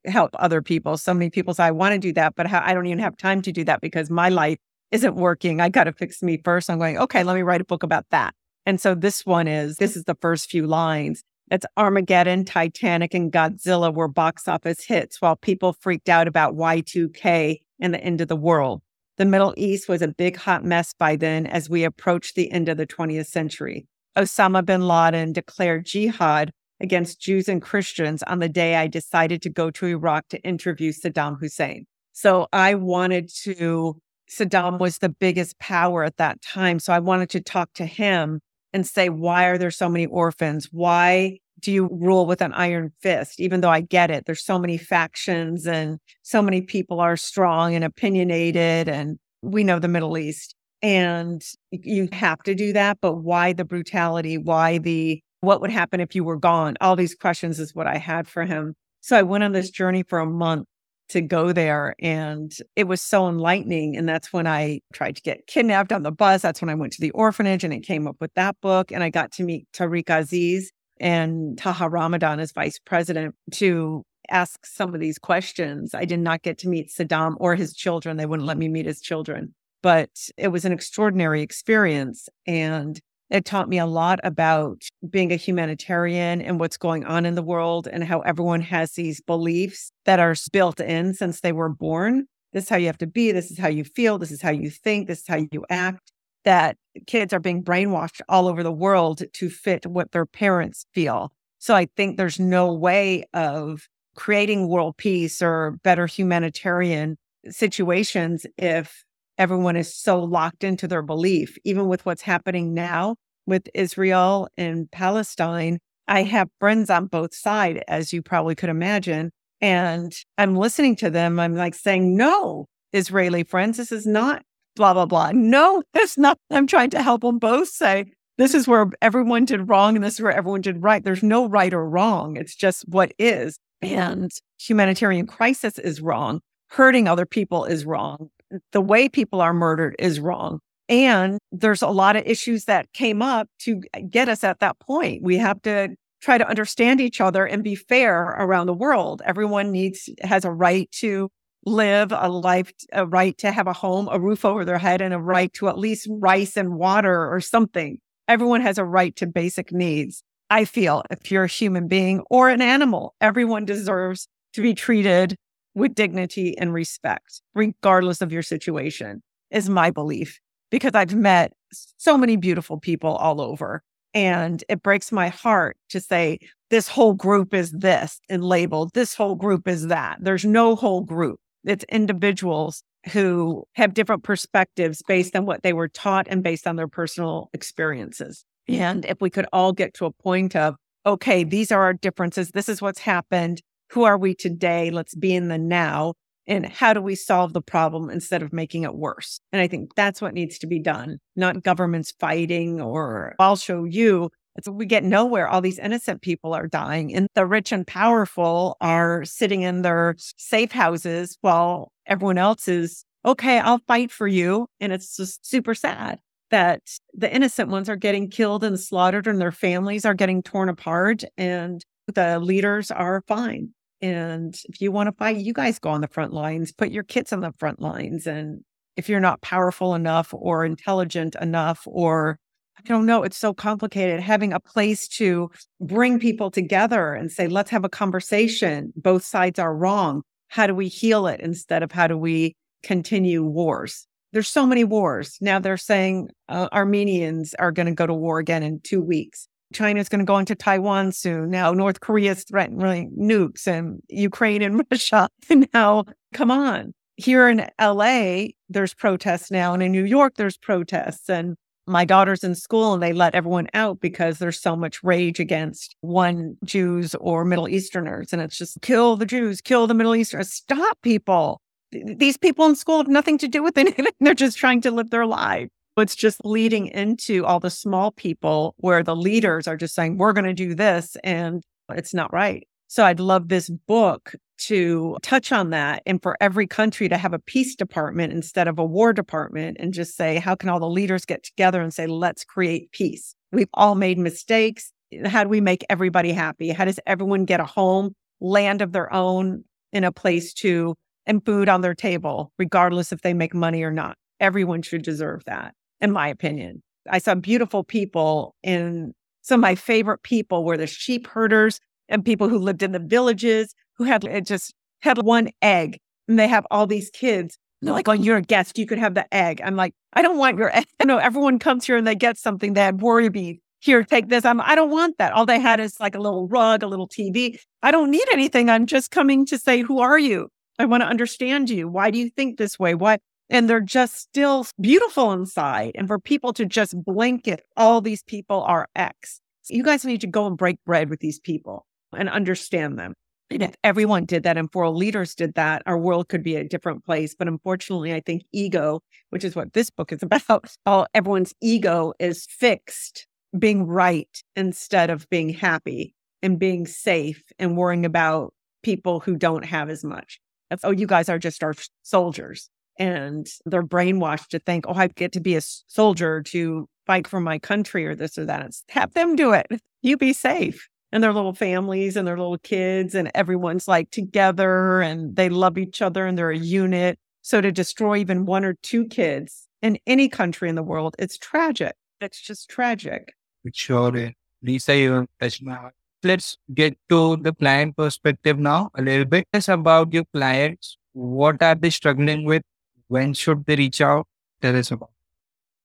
help 0.05 0.31
other 0.39 0.61
people. 0.61 0.97
So 0.97 1.13
many 1.13 1.29
people 1.29 1.53
say, 1.53 1.65
I 1.65 1.71
want 1.71 1.93
to 1.93 1.99
do 1.99 2.13
that, 2.13 2.35
but 2.35 2.51
I 2.51 2.73
don't 2.73 2.87
even 2.87 2.99
have 2.99 3.15
time 3.17 3.41
to 3.43 3.51
do 3.51 3.63
that 3.65 3.81
because 3.81 4.09
my 4.09 4.29
life 4.29 4.57
isn't 4.91 5.15
working. 5.15 5.61
I 5.61 5.69
got 5.69 5.83
to 5.83 5.91
fix 5.91 6.23
me 6.23 6.39
first. 6.43 6.69
I'm 6.69 6.79
going, 6.79 6.97
okay, 6.97 7.23
let 7.23 7.35
me 7.35 7.41
write 7.43 7.61
a 7.61 7.65
book 7.65 7.83
about 7.83 8.05
that. 8.11 8.33
And 8.65 8.81
so 8.81 8.95
this 8.95 9.25
one 9.25 9.47
is, 9.47 9.77
this 9.77 9.95
is 9.95 10.05
the 10.05 10.17
first 10.21 10.49
few 10.49 10.65
lines. 10.65 11.23
It's 11.49 11.65
Armageddon, 11.77 12.43
Titanic, 12.43 13.13
and 13.13 13.31
Godzilla 13.31 13.93
were 13.93 14.09
box 14.09 14.49
office 14.49 14.83
hits 14.83 15.21
while 15.21 15.37
people 15.37 15.71
freaked 15.71 16.09
out 16.09 16.27
about 16.27 16.55
Y2K 16.55 17.61
and 17.79 17.93
the 17.93 18.03
end 18.03 18.19
of 18.19 18.27
the 18.27 18.35
world. 18.35 18.81
The 19.15 19.25
Middle 19.25 19.53
East 19.55 19.87
was 19.87 20.01
a 20.01 20.09
big 20.09 20.35
hot 20.35 20.65
mess 20.65 20.93
by 20.93 21.15
then 21.15 21.47
as 21.47 21.69
we 21.69 21.85
approached 21.85 22.35
the 22.35 22.51
end 22.51 22.67
of 22.67 22.75
the 22.75 22.85
20th 22.85 23.27
century. 23.27 23.87
Osama 24.17 24.65
bin 24.65 24.87
Laden 24.87 25.31
declared 25.31 25.85
jihad 25.85 26.51
against 26.81 27.21
Jews 27.21 27.47
and 27.47 27.61
Christians 27.61 28.23
on 28.23 28.39
the 28.39 28.49
day 28.49 28.75
I 28.75 28.87
decided 28.87 29.41
to 29.43 29.49
go 29.49 29.71
to 29.71 29.85
Iraq 29.85 30.27
to 30.29 30.41
interview 30.41 30.91
Saddam 30.91 31.39
Hussein. 31.39 31.85
So 32.11 32.47
I 32.51 32.75
wanted 32.75 33.29
to, 33.43 33.95
Saddam 34.29 34.79
was 34.79 34.97
the 34.97 35.09
biggest 35.09 35.57
power 35.59 36.03
at 36.03 36.17
that 36.17 36.41
time. 36.41 36.79
So 36.79 36.91
I 36.91 36.99
wanted 36.99 37.29
to 37.29 37.41
talk 37.41 37.71
to 37.75 37.85
him 37.85 38.41
and 38.73 38.85
say, 38.85 39.09
why 39.09 39.45
are 39.45 39.57
there 39.57 39.71
so 39.71 39.89
many 39.89 40.05
orphans? 40.05 40.69
Why 40.71 41.39
do 41.59 41.71
you 41.71 41.89
rule 41.91 42.25
with 42.25 42.41
an 42.41 42.53
iron 42.53 42.91
fist? 43.01 43.39
Even 43.39 43.61
though 43.61 43.69
I 43.69 43.81
get 43.81 44.11
it, 44.11 44.25
there's 44.25 44.45
so 44.45 44.59
many 44.59 44.77
factions 44.77 45.65
and 45.65 45.99
so 46.21 46.41
many 46.41 46.61
people 46.61 46.99
are 46.99 47.17
strong 47.17 47.73
and 47.73 47.83
opinionated. 47.83 48.87
And 48.87 49.17
we 49.41 49.63
know 49.63 49.79
the 49.79 49.87
Middle 49.87 50.17
East. 50.17 50.53
And 50.83 51.41
you 51.71 52.07
have 52.11 52.43
to 52.43 52.53
do 52.53 52.71
that. 52.73 52.99
But 53.01 53.15
why 53.15 53.53
the 53.53 53.65
brutality? 53.65 54.37
Why 54.37 54.77
the 54.77 55.21
what 55.41 55.61
would 55.61 55.71
happen 55.71 55.99
if 55.99 56.13
you 56.13 56.23
were 56.23 56.37
gone? 56.37 56.75
All 56.81 56.95
these 56.95 57.15
questions 57.15 57.59
is 57.59 57.73
what 57.73 57.87
I 57.87 57.97
had 57.97 58.27
for 58.27 58.45
him. 58.45 58.75
So 59.01 59.17
I 59.17 59.23
went 59.23 59.43
on 59.43 59.53
this 59.53 59.71
journey 59.71 60.03
for 60.03 60.19
a 60.19 60.25
month 60.25 60.67
to 61.09 61.21
go 61.21 61.51
there 61.51 61.95
and 61.99 62.57
it 62.75 62.87
was 62.87 63.01
so 63.01 63.27
enlightening 63.27 63.95
and 63.95 64.07
that's 64.07 64.33
when 64.33 64.47
I 64.47 64.81
tried 64.93 65.15
to 65.15 65.21
get 65.21 65.47
kidnapped 65.47 65.91
on 65.91 66.03
the 66.03 66.11
bus 66.11 66.41
that's 66.41 66.61
when 66.61 66.69
I 66.69 66.75
went 66.75 66.93
to 66.93 67.01
the 67.01 67.11
orphanage 67.11 67.63
and 67.63 67.73
it 67.73 67.81
came 67.81 68.07
up 68.07 68.17
with 68.19 68.33
that 68.35 68.59
book 68.61 68.91
and 68.91 69.03
I 69.03 69.09
got 69.09 69.31
to 69.33 69.43
meet 69.43 69.67
Tariq 69.73 70.09
Aziz 70.09 70.71
and 70.99 71.57
Taha 71.57 71.89
Ramadan 71.89 72.39
as 72.39 72.51
vice 72.51 72.79
president 72.79 73.35
to 73.53 74.03
ask 74.29 74.65
some 74.65 74.93
of 74.93 74.99
these 74.99 75.17
questions. 75.17 75.93
I 75.93 76.05
did 76.05 76.19
not 76.19 76.41
get 76.41 76.57
to 76.59 76.69
meet 76.69 76.89
Saddam 76.89 77.35
or 77.39 77.55
his 77.55 77.73
children. 77.73 78.17
They 78.17 78.25
wouldn't 78.25 78.47
let 78.47 78.57
me 78.57 78.67
meet 78.67 78.85
his 78.85 79.01
children, 79.01 79.53
but 79.81 80.09
it 80.37 80.49
was 80.49 80.65
an 80.65 80.71
extraordinary 80.71 81.41
experience. 81.41 82.27
And 82.45 82.99
it 83.29 83.45
taught 83.45 83.69
me 83.69 83.77
a 83.77 83.85
lot 83.85 84.19
about 84.23 84.83
being 85.09 85.31
a 85.31 85.35
humanitarian 85.35 86.41
and 86.41 86.59
what's 86.59 86.77
going 86.77 87.03
on 87.05 87.25
in 87.25 87.35
the 87.35 87.43
world 87.43 87.87
and 87.87 88.03
how 88.03 88.21
everyone 88.21 88.61
has 88.61 88.93
these 88.93 89.21
beliefs 89.21 89.91
that 90.05 90.19
are 90.19 90.35
built 90.51 90.79
in 90.79 91.13
since 91.13 91.41
they 91.41 91.51
were 91.51 91.69
born. 91.69 92.25
This 92.53 92.65
is 92.65 92.69
how 92.69 92.77
you 92.77 92.87
have 92.87 92.97
to 92.99 93.07
be. 93.07 93.31
This 93.31 93.51
is 93.51 93.57
how 93.57 93.67
you 93.67 93.83
feel. 93.83 94.17
This 94.17 94.31
is 94.31 94.41
how 94.41 94.51
you 94.51 94.69
think. 94.69 95.07
This 95.07 95.19
is 95.19 95.27
how 95.27 95.39
you 95.51 95.65
act. 95.69 96.11
That 96.45 96.77
kids 97.05 97.33
are 97.33 97.39
being 97.39 97.63
brainwashed 97.63 98.21
all 98.29 98.47
over 98.47 98.63
the 98.63 98.71
world 98.71 99.23
to 99.33 99.49
fit 99.49 99.85
what 99.85 100.11
their 100.13 100.25
parents 100.25 100.85
feel. 100.93 101.33
So 101.59 101.75
I 101.75 101.87
think 101.97 102.15
there's 102.15 102.39
no 102.39 102.71
way 102.71 103.25
of 103.33 103.87
creating 104.15 104.69
world 104.69 104.95
peace 104.97 105.41
or 105.41 105.77
better 105.83 106.07
humanitarian 106.07 107.17
situations 107.49 108.45
if 108.57 109.03
everyone 109.37 109.75
is 109.75 109.93
so 109.93 110.19
locked 110.19 110.63
into 110.63 110.87
their 110.87 111.01
belief, 111.01 111.57
even 111.63 111.87
with 111.87 112.05
what's 112.05 112.21
happening 112.21 112.73
now 112.73 113.15
with 113.45 113.67
Israel 113.73 114.47
and 114.57 114.89
Palestine. 114.91 115.79
I 116.07 116.23
have 116.23 116.49
friends 116.59 116.89
on 116.89 117.07
both 117.07 117.33
sides, 117.33 117.79
as 117.87 118.13
you 118.13 118.21
probably 118.21 118.55
could 118.55 118.69
imagine. 118.69 119.31
And 119.61 120.13
I'm 120.37 120.55
listening 120.55 120.95
to 120.97 121.09
them. 121.09 121.39
I'm 121.39 121.55
like 121.55 121.75
saying, 121.75 122.15
no, 122.15 122.65
Israeli 122.93 123.43
friends, 123.43 123.77
this 123.77 123.91
is 123.91 124.05
not 124.05 124.43
blah, 124.75 124.93
blah, 124.93 125.05
blah. 125.05 125.31
No, 125.33 125.83
it's 125.93 126.17
not. 126.17 126.37
I'm 126.51 126.67
trying 126.67 126.91
to 126.91 127.01
help 127.01 127.21
them 127.21 127.39
both 127.39 127.69
say, 127.69 128.05
this 128.37 128.53
is 128.53 128.67
where 128.67 128.87
everyone 129.01 129.45
did 129.45 129.67
wrong 129.67 129.95
and 129.95 130.05
this 130.05 130.15
is 130.15 130.21
where 130.21 130.31
everyone 130.31 130.61
did 130.61 130.83
right. 130.83 131.03
There's 131.03 131.23
no 131.23 131.49
right 131.49 131.73
or 131.73 131.89
wrong. 131.89 132.37
It's 132.37 132.55
just 132.55 132.87
what 132.87 133.11
is. 133.17 133.57
And 133.81 134.31
humanitarian 134.59 135.25
crisis 135.25 135.79
is 135.79 136.01
wrong. 136.01 136.41
Hurting 136.69 137.07
other 137.07 137.25
people 137.25 137.65
is 137.65 137.85
wrong 137.85 138.29
the 138.71 138.81
way 138.81 139.09
people 139.09 139.41
are 139.41 139.53
murdered 139.53 139.95
is 139.99 140.19
wrong. 140.19 140.59
And 140.89 141.37
there's 141.51 141.81
a 141.81 141.87
lot 141.87 142.15
of 142.15 142.25
issues 142.25 142.65
that 142.65 142.91
came 142.93 143.21
up 143.21 143.49
to 143.59 143.81
get 144.09 144.29
us 144.29 144.43
at 144.43 144.59
that 144.59 144.79
point. 144.79 145.21
We 145.21 145.37
have 145.37 145.61
to 145.63 145.89
try 146.21 146.37
to 146.37 146.47
understand 146.47 147.01
each 147.01 147.21
other 147.21 147.45
and 147.45 147.63
be 147.63 147.75
fair 147.75 148.23
around 148.23 148.67
the 148.67 148.73
world. 148.73 149.21
Everyone 149.25 149.71
needs 149.71 150.09
has 150.21 150.45
a 150.45 150.51
right 150.51 150.89
to 150.93 151.29
live 151.65 152.13
a 152.15 152.29
life, 152.29 152.71
a 152.93 153.05
right 153.05 153.37
to 153.39 153.51
have 153.51 153.67
a 153.67 153.73
home, 153.73 154.07
a 154.11 154.19
roof 154.19 154.45
over 154.45 154.63
their 154.63 154.77
head, 154.77 155.01
and 155.01 155.13
a 155.13 155.19
right 155.19 155.51
to 155.53 155.67
at 155.67 155.77
least 155.77 156.07
rice 156.09 156.55
and 156.55 156.75
water 156.75 157.31
or 157.31 157.41
something. 157.41 157.97
Everyone 158.27 158.61
has 158.61 158.77
a 158.77 158.85
right 158.85 159.15
to 159.17 159.27
basic 159.27 159.71
needs. 159.71 160.23
I 160.49 160.63
feel 160.63 161.03
if 161.11 161.29
you're 161.29 161.43
a 161.43 161.47
human 161.47 161.87
being 161.87 162.21
or 162.29 162.49
an 162.49 162.61
animal, 162.61 163.13
everyone 163.19 163.65
deserves 163.65 164.27
to 164.53 164.61
be 164.61 164.73
treated 164.73 165.35
with 165.77 165.93
dignity 165.93 166.57
and 166.57 166.73
respect, 166.73 167.41
regardless 167.53 168.19
of 168.21 168.31
your 168.31 168.41
situation, 168.41 169.21
is 169.51 169.69
my 169.69 169.91
belief. 169.91 170.39
Because 170.71 170.95
I've 170.95 171.13
met 171.13 171.53
so 171.71 172.17
many 172.17 172.35
beautiful 172.35 172.79
people 172.79 173.15
all 173.15 173.39
over. 173.39 173.83
And 174.13 174.63
it 174.69 174.81
breaks 174.81 175.11
my 175.11 175.27
heart 175.27 175.77
to 175.89 176.01
say, 176.01 176.39
this 176.71 176.87
whole 176.87 177.13
group 177.13 177.53
is 177.53 177.71
this 177.71 178.19
and 178.27 178.43
labeled, 178.43 178.91
this 178.93 179.13
whole 179.13 179.35
group 179.35 179.67
is 179.67 179.87
that. 179.87 180.17
There's 180.19 180.43
no 180.43 180.75
whole 180.75 181.01
group. 181.01 181.39
It's 181.63 181.85
individuals 181.89 182.81
who 183.11 183.63
have 183.73 183.93
different 183.93 184.23
perspectives 184.23 185.03
based 185.07 185.35
on 185.35 185.45
what 185.45 185.61
they 185.61 185.73
were 185.73 185.87
taught 185.87 186.25
and 186.27 186.43
based 186.43 186.65
on 186.65 186.75
their 186.75 186.87
personal 186.87 187.49
experiences. 187.53 188.43
And 188.67 189.05
if 189.05 189.21
we 189.21 189.29
could 189.29 189.45
all 189.53 189.71
get 189.73 189.93
to 189.95 190.05
a 190.05 190.11
point 190.11 190.55
of, 190.55 190.75
okay, 191.05 191.43
these 191.43 191.71
are 191.71 191.83
our 191.83 191.93
differences, 191.93 192.51
this 192.51 192.67
is 192.67 192.81
what's 192.81 192.99
happened, 192.99 193.61
who 193.89 194.03
are 194.03 194.17
we 194.17 194.35
today? 194.35 194.91
Let's 194.91 195.15
be 195.15 195.35
in 195.35 195.47
the 195.47 195.57
now. 195.57 196.13
And 196.47 196.65
how 196.65 196.93
do 196.93 197.01
we 197.01 197.15
solve 197.15 197.51
the 197.51 197.61
problem 197.61 198.09
instead 198.09 198.41
of 198.41 198.53
making 198.53 198.83
it 198.83 198.95
worse? 198.95 199.39
And 199.51 199.61
I 199.61 199.67
think 199.67 199.95
that's 199.95 200.21
what 200.21 200.33
needs 200.33 200.57
to 200.59 200.67
be 200.67 200.79
done, 200.79 201.17
not 201.35 201.61
governments 201.61 202.13
fighting 202.19 202.79
or 202.79 203.35
I'll 203.37 203.57
show 203.57 203.83
you. 203.83 204.29
It's, 204.55 204.67
we 204.67 204.85
get 204.85 205.03
nowhere. 205.03 205.47
All 205.47 205.61
these 205.61 205.77
innocent 205.77 206.21
people 206.21 206.53
are 206.53 206.67
dying, 206.67 207.13
and 207.13 207.27
the 207.35 207.45
rich 207.45 207.71
and 207.71 207.85
powerful 207.85 208.75
are 208.81 209.23
sitting 209.23 209.61
in 209.61 209.83
their 209.83 210.15
safe 210.17 210.71
houses 210.71 211.37
while 211.41 211.91
everyone 212.07 212.39
else 212.39 212.67
is, 212.67 213.05
okay, 213.23 213.59
I'll 213.59 213.81
fight 213.87 214.11
for 214.11 214.27
you. 214.27 214.67
And 214.79 214.91
it's 214.91 215.15
just 215.15 215.45
super 215.45 215.75
sad 215.75 216.19
that 216.49 216.81
the 217.13 217.31
innocent 217.33 217.69
ones 217.69 217.87
are 217.87 217.95
getting 217.95 218.29
killed 218.29 218.63
and 218.63 218.79
slaughtered, 218.79 219.27
and 219.27 219.39
their 219.39 219.51
families 219.51 220.05
are 220.05 220.15
getting 220.15 220.41
torn 220.41 220.69
apart, 220.69 221.23
and 221.37 221.85
the 222.07 222.39
leaders 222.39 222.89
are 222.89 223.21
fine. 223.27 223.73
And 224.01 224.55
if 224.65 224.81
you 224.81 224.91
want 224.91 225.07
to 225.07 225.15
fight, 225.15 225.37
you 225.37 225.53
guys 225.53 225.79
go 225.79 225.89
on 225.89 226.01
the 226.01 226.07
front 226.07 226.33
lines, 226.33 226.71
put 226.71 226.91
your 226.91 227.03
kids 227.03 227.33
on 227.33 227.41
the 227.41 227.53
front 227.57 227.81
lines. 227.81 228.27
And 228.27 228.63
if 228.95 229.09
you're 229.09 229.19
not 229.19 229.41
powerful 229.41 229.95
enough 229.95 230.33
or 230.33 230.65
intelligent 230.65 231.35
enough, 231.41 231.83
or 231.85 232.39
I 232.77 232.81
don't 232.87 233.05
know, 233.05 233.23
it's 233.23 233.37
so 233.37 233.53
complicated 233.53 234.19
having 234.19 234.53
a 234.53 234.59
place 234.59 235.07
to 235.09 235.49
bring 235.81 236.19
people 236.19 236.51
together 236.51 237.13
and 237.13 237.31
say, 237.31 237.47
let's 237.47 237.71
have 237.71 237.83
a 237.83 237.89
conversation. 237.89 238.93
Both 238.95 239.23
sides 239.23 239.57
are 239.57 239.75
wrong. 239.75 240.21
How 240.49 240.67
do 240.67 240.75
we 240.75 240.87
heal 240.87 241.27
it 241.27 241.39
instead 241.41 241.83
of 241.83 241.91
how 241.91 242.07
do 242.07 242.17
we 242.17 242.55
continue 242.83 243.43
wars? 243.43 244.07
There's 244.31 244.47
so 244.47 244.67
many 244.67 244.83
wars. 244.83 245.37
Now 245.41 245.57
they're 245.57 245.77
saying 245.77 246.29
uh, 246.49 246.69
Armenians 246.71 247.55
are 247.55 247.71
going 247.71 247.87
to 247.87 247.93
go 247.93 248.05
to 248.05 248.13
war 248.13 248.39
again 248.39 248.61
in 248.61 248.79
two 248.81 249.01
weeks. 249.01 249.47
China's 249.73 250.09
going 250.09 250.19
to 250.19 250.25
go 250.25 250.37
into 250.37 250.55
Taiwan 250.55 251.11
soon. 251.11 251.49
Now 251.49 251.73
North 251.73 251.99
Korea's 251.99 252.43
threatening 252.43 253.11
nukes 253.19 253.67
and 253.67 254.01
Ukraine 254.09 254.61
and 254.61 254.81
Russia. 254.91 255.29
Now, 255.73 256.05
come 256.33 256.51
on. 256.51 256.93
Here 257.17 257.49
in 257.49 257.67
LA, 257.81 258.49
there's 258.69 258.93
protests 258.93 259.49
now. 259.49 259.73
And 259.73 259.81
in 259.81 259.91
New 259.91 260.05
York, 260.05 260.35
there's 260.35 260.57
protests. 260.57 261.29
And 261.29 261.55
my 261.87 262.05
daughter's 262.05 262.43
in 262.43 262.53
school 262.53 262.93
and 262.93 263.01
they 263.01 263.13
let 263.13 263.33
everyone 263.33 263.67
out 263.73 263.99
because 263.99 264.39
there's 264.39 264.61
so 264.61 264.75
much 264.75 265.01
rage 265.03 265.39
against 265.39 265.95
one 266.01 266.57
Jews 266.63 267.15
or 267.15 267.45
Middle 267.45 267.67
Easterners. 267.67 268.33
And 268.33 268.41
it's 268.41 268.57
just 268.57 268.81
kill 268.81 269.15
the 269.15 269.25
Jews, 269.25 269.61
kill 269.61 269.87
the 269.87 269.93
Middle 269.93 270.15
Easterners. 270.15 270.53
Stop 270.53 270.97
people. 271.01 271.61
These 271.91 272.37
people 272.37 272.65
in 272.65 272.75
school 272.75 272.97
have 272.97 273.07
nothing 273.07 273.37
to 273.39 273.47
do 273.47 273.63
with 273.63 273.77
it. 273.77 274.13
They're 274.19 274.33
just 274.33 274.57
trying 274.57 274.81
to 274.81 274.91
live 274.91 275.09
their 275.09 275.25
life. 275.25 275.69
It's 275.97 276.15
just 276.15 276.43
leading 276.45 276.87
into 276.87 277.45
all 277.45 277.59
the 277.59 277.69
small 277.69 278.11
people 278.11 278.75
where 278.77 279.03
the 279.03 279.15
leaders 279.15 279.67
are 279.67 279.77
just 279.77 279.95
saying, 279.95 280.17
we're 280.17 280.33
going 280.33 280.45
to 280.45 280.53
do 280.53 280.75
this. 280.75 281.17
And 281.23 281.63
it's 281.89 282.13
not 282.13 282.31
right. 282.33 282.67
So 282.87 283.03
I'd 283.03 283.19
love 283.19 283.49
this 283.49 283.69
book 283.69 284.33
to 284.59 285.17
touch 285.21 285.51
on 285.51 285.71
that 285.71 286.01
and 286.05 286.21
for 286.23 286.37
every 286.39 286.65
country 286.65 287.09
to 287.09 287.17
have 287.17 287.33
a 287.33 287.39
peace 287.39 287.75
department 287.75 288.33
instead 288.33 288.67
of 288.67 288.79
a 288.79 288.85
war 288.85 289.13
department 289.13 289.77
and 289.79 289.93
just 289.93 290.15
say, 290.15 290.39
how 290.39 290.55
can 290.55 290.69
all 290.69 290.79
the 290.79 290.89
leaders 290.89 291.25
get 291.25 291.43
together 291.43 291.81
and 291.81 291.93
say, 291.93 292.07
let's 292.07 292.43
create 292.43 292.91
peace? 292.91 293.35
We've 293.51 293.69
all 293.73 293.95
made 293.95 294.17
mistakes. 294.17 294.91
How 295.25 295.43
do 295.43 295.49
we 295.49 295.61
make 295.61 295.85
everybody 295.89 296.31
happy? 296.31 296.69
How 296.69 296.85
does 296.85 296.99
everyone 297.05 297.45
get 297.45 297.59
a 297.59 297.65
home, 297.65 298.13
land 298.39 298.81
of 298.81 298.93
their 298.93 299.13
own 299.13 299.63
in 299.91 300.03
a 300.03 300.11
place 300.11 300.53
to, 300.55 300.95
and 301.25 301.45
food 301.45 301.69
on 301.69 301.81
their 301.81 301.95
table, 301.95 302.51
regardless 302.57 303.11
if 303.11 303.21
they 303.21 303.33
make 303.33 303.53
money 303.53 303.83
or 303.83 303.91
not? 303.91 304.17
Everyone 304.39 304.81
should 304.81 305.03
deserve 305.03 305.43
that, 305.45 305.73
in 306.01 306.11
my 306.11 306.27
opinion. 306.27 306.83
I 307.09 307.19
saw 307.19 307.35
beautiful 307.35 307.83
people 307.83 308.55
and 308.63 309.13
some 309.41 309.61
of 309.61 309.61
my 309.61 309.75
favorite 309.75 310.23
people 310.23 310.65
were 310.65 310.77
the 310.77 310.87
sheep 310.87 311.25
herders 311.27 311.79
and 312.09 312.25
people 312.25 312.49
who 312.49 312.57
lived 312.57 312.83
in 312.83 312.91
the 312.91 312.99
villages 312.99 313.73
who 313.95 314.03
had 314.03 314.25
just 314.45 314.73
had 314.99 315.23
one 315.23 315.49
egg 315.61 315.99
and 316.27 316.37
they 316.37 316.47
have 316.47 316.65
all 316.69 316.87
these 316.87 317.09
kids. 317.09 317.57
And 317.81 317.87
they're 317.87 317.95
like, 317.95 318.07
oh, 318.07 318.13
you're 318.13 318.37
a 318.37 318.41
guest. 318.41 318.77
You 318.77 318.85
could 318.85 318.97
have 318.97 319.13
the 319.13 319.31
egg. 319.33 319.61
I'm 319.63 319.75
like, 319.75 319.93
I 320.13 320.21
don't 320.21 320.37
want 320.37 320.57
your 320.57 320.75
egg. 320.75 320.85
I 320.99 321.05
know 321.05 321.17
everyone 321.17 321.59
comes 321.59 321.85
here 321.85 321.95
and 321.95 322.05
they 322.05 322.15
get 322.15 322.37
something. 322.37 322.73
They 322.73 322.81
had 322.81 323.01
worry 323.01 323.29
bead. 323.29 323.59
Here, 323.79 324.03
take 324.03 324.29
this. 324.29 324.43
I'm, 324.43 324.59
I 324.61 324.73
don't 324.73 324.89
want 324.89 325.17
that. 325.19 325.33
All 325.33 325.45
they 325.45 325.59
had 325.59 325.79
is 325.79 325.99
like 325.99 326.15
a 326.15 326.19
little 326.19 326.47
rug, 326.47 326.81
a 326.81 326.87
little 326.87 327.07
TV. 327.07 327.59
I 327.83 327.91
don't 327.91 328.09
need 328.09 328.25
anything. 328.33 328.69
I'm 328.69 328.87
just 328.87 329.11
coming 329.11 329.45
to 329.45 329.57
say, 329.57 329.81
who 329.81 329.99
are 329.99 330.17
you? 330.17 330.49
I 330.79 330.85
want 330.85 331.01
to 331.01 331.07
understand 331.07 331.69
you. 331.69 331.87
Why 331.87 332.09
do 332.09 332.17
you 332.17 332.29
think 332.29 332.57
this 332.57 332.79
way? 332.79 332.95
Why? 332.95 333.19
And 333.49 333.69
they're 333.69 333.79
just 333.79 334.17
still 334.17 334.65
beautiful 334.79 335.31
inside. 335.31 335.93
And 335.95 336.07
for 336.07 336.19
people 336.19 336.53
to 336.53 336.65
just 336.65 337.01
blanket 337.05 337.63
all 337.77 338.01
these 338.01 338.23
people 338.23 338.61
are 338.63 338.87
X. 338.95 339.39
You 339.69 339.83
guys 339.83 340.05
need 340.05 340.21
to 340.21 340.27
go 340.27 340.47
and 340.47 340.57
break 340.57 340.83
bread 340.85 341.09
with 341.09 341.19
these 341.19 341.39
people 341.39 341.85
and 342.13 342.29
understand 342.29 342.97
them. 342.97 343.13
And 343.49 343.63
if 343.63 343.75
everyone 343.83 344.25
did 344.25 344.43
that 344.43 344.57
and 344.57 344.71
four 344.71 344.89
leaders 344.89 345.33
did 345.33 345.53
that, 345.53 345.81
our 345.85 345.97
world 345.97 346.27
could 346.27 346.43
be 346.43 346.55
a 346.55 346.67
different 346.67 347.05
place. 347.05 347.33
But 347.33 347.47
unfortunately, 347.47 348.13
I 348.13 348.19
think 348.19 348.43
ego, 348.51 349.01
which 349.29 349.45
is 349.45 349.55
what 349.55 349.73
this 349.73 349.89
book 349.89 350.11
is 350.11 350.21
about, 350.23 350.75
all 350.85 351.07
everyone's 351.13 351.53
ego 351.61 352.13
is 352.19 352.45
fixed 352.49 353.27
being 353.57 353.87
right 353.87 354.43
instead 354.55 355.09
of 355.09 355.29
being 355.29 355.49
happy 355.49 356.13
and 356.41 356.59
being 356.59 356.85
safe 356.85 357.43
and 357.57 357.77
worrying 357.77 358.05
about 358.05 358.53
people 358.83 359.21
who 359.21 359.37
don't 359.37 359.65
have 359.65 359.89
as 359.89 360.03
much. 360.03 360.39
That's, 360.69 360.83
oh, 360.83 360.91
you 360.91 361.07
guys 361.07 361.29
are 361.29 361.39
just 361.39 361.63
our 361.63 361.73
soldiers. 362.03 362.69
And 362.99 363.47
they're 363.65 363.83
brainwashed 363.83 364.47
to 364.49 364.59
think, 364.59 364.85
oh, 364.87 364.93
I 364.93 365.07
get 365.07 365.31
to 365.33 365.39
be 365.39 365.55
a 365.55 365.61
soldier 365.61 366.41
to 366.43 366.87
fight 367.05 367.27
for 367.27 367.39
my 367.39 367.59
country 367.59 368.05
or 368.05 368.15
this 368.15 368.37
or 368.37 368.45
that. 368.45 368.65
It's, 368.65 368.83
have 368.89 369.13
them 369.13 369.35
do 369.35 369.53
it. 369.53 369.67
You 370.01 370.17
be 370.17 370.33
safe 370.33 370.87
and 371.11 371.23
their 371.23 371.33
little 371.33 371.53
families 371.53 372.15
and 372.15 372.27
their 372.27 372.37
little 372.37 372.57
kids 372.57 373.15
and 373.15 373.31
everyone's 373.33 373.87
like 373.87 374.11
together 374.11 375.01
and 375.01 375.35
they 375.35 375.49
love 375.49 375.77
each 375.77 376.01
other 376.01 376.25
and 376.25 376.37
they're 376.37 376.51
a 376.51 376.57
unit. 376.57 377.17
So 377.41 377.61
to 377.61 377.71
destroy 377.71 378.17
even 378.17 378.45
one 378.45 378.65
or 378.65 378.75
two 378.83 379.05
kids 379.07 379.67
in 379.81 379.97
any 380.05 380.27
country 380.27 380.69
in 380.69 380.75
the 380.75 380.83
world, 380.83 381.15
it's 381.17 381.37
tragic. 381.37 381.95
It's 382.19 382.41
just 382.41 382.69
tragic. 382.69 383.33
Sure. 383.73 384.31
Lisa, 384.61 384.97
you 384.97 385.27
uh, 385.41 385.49
my 385.61 385.75
heart. 385.75 385.93
Let's 386.23 386.57
get 386.73 386.97
to 387.09 387.37
the 387.37 387.53
client 387.53 387.95
perspective 387.95 388.57
now 388.57 388.89
a 388.95 389.01
little 389.01 389.25
bit. 389.25 389.47
It's 389.53 389.67
about 389.67 390.13
your 390.13 390.25
clients. 390.33 390.97
What 391.13 391.61
are 391.61 391.75
they 391.75 391.91
struggling 391.91 392.43
with? 392.43 392.63
When 393.07 393.33
should 393.33 393.65
they 393.65 393.75
reach 393.75 394.01
out? 394.01 394.27
Tell 394.61 394.75
us 394.75 394.91
about. 394.91 395.11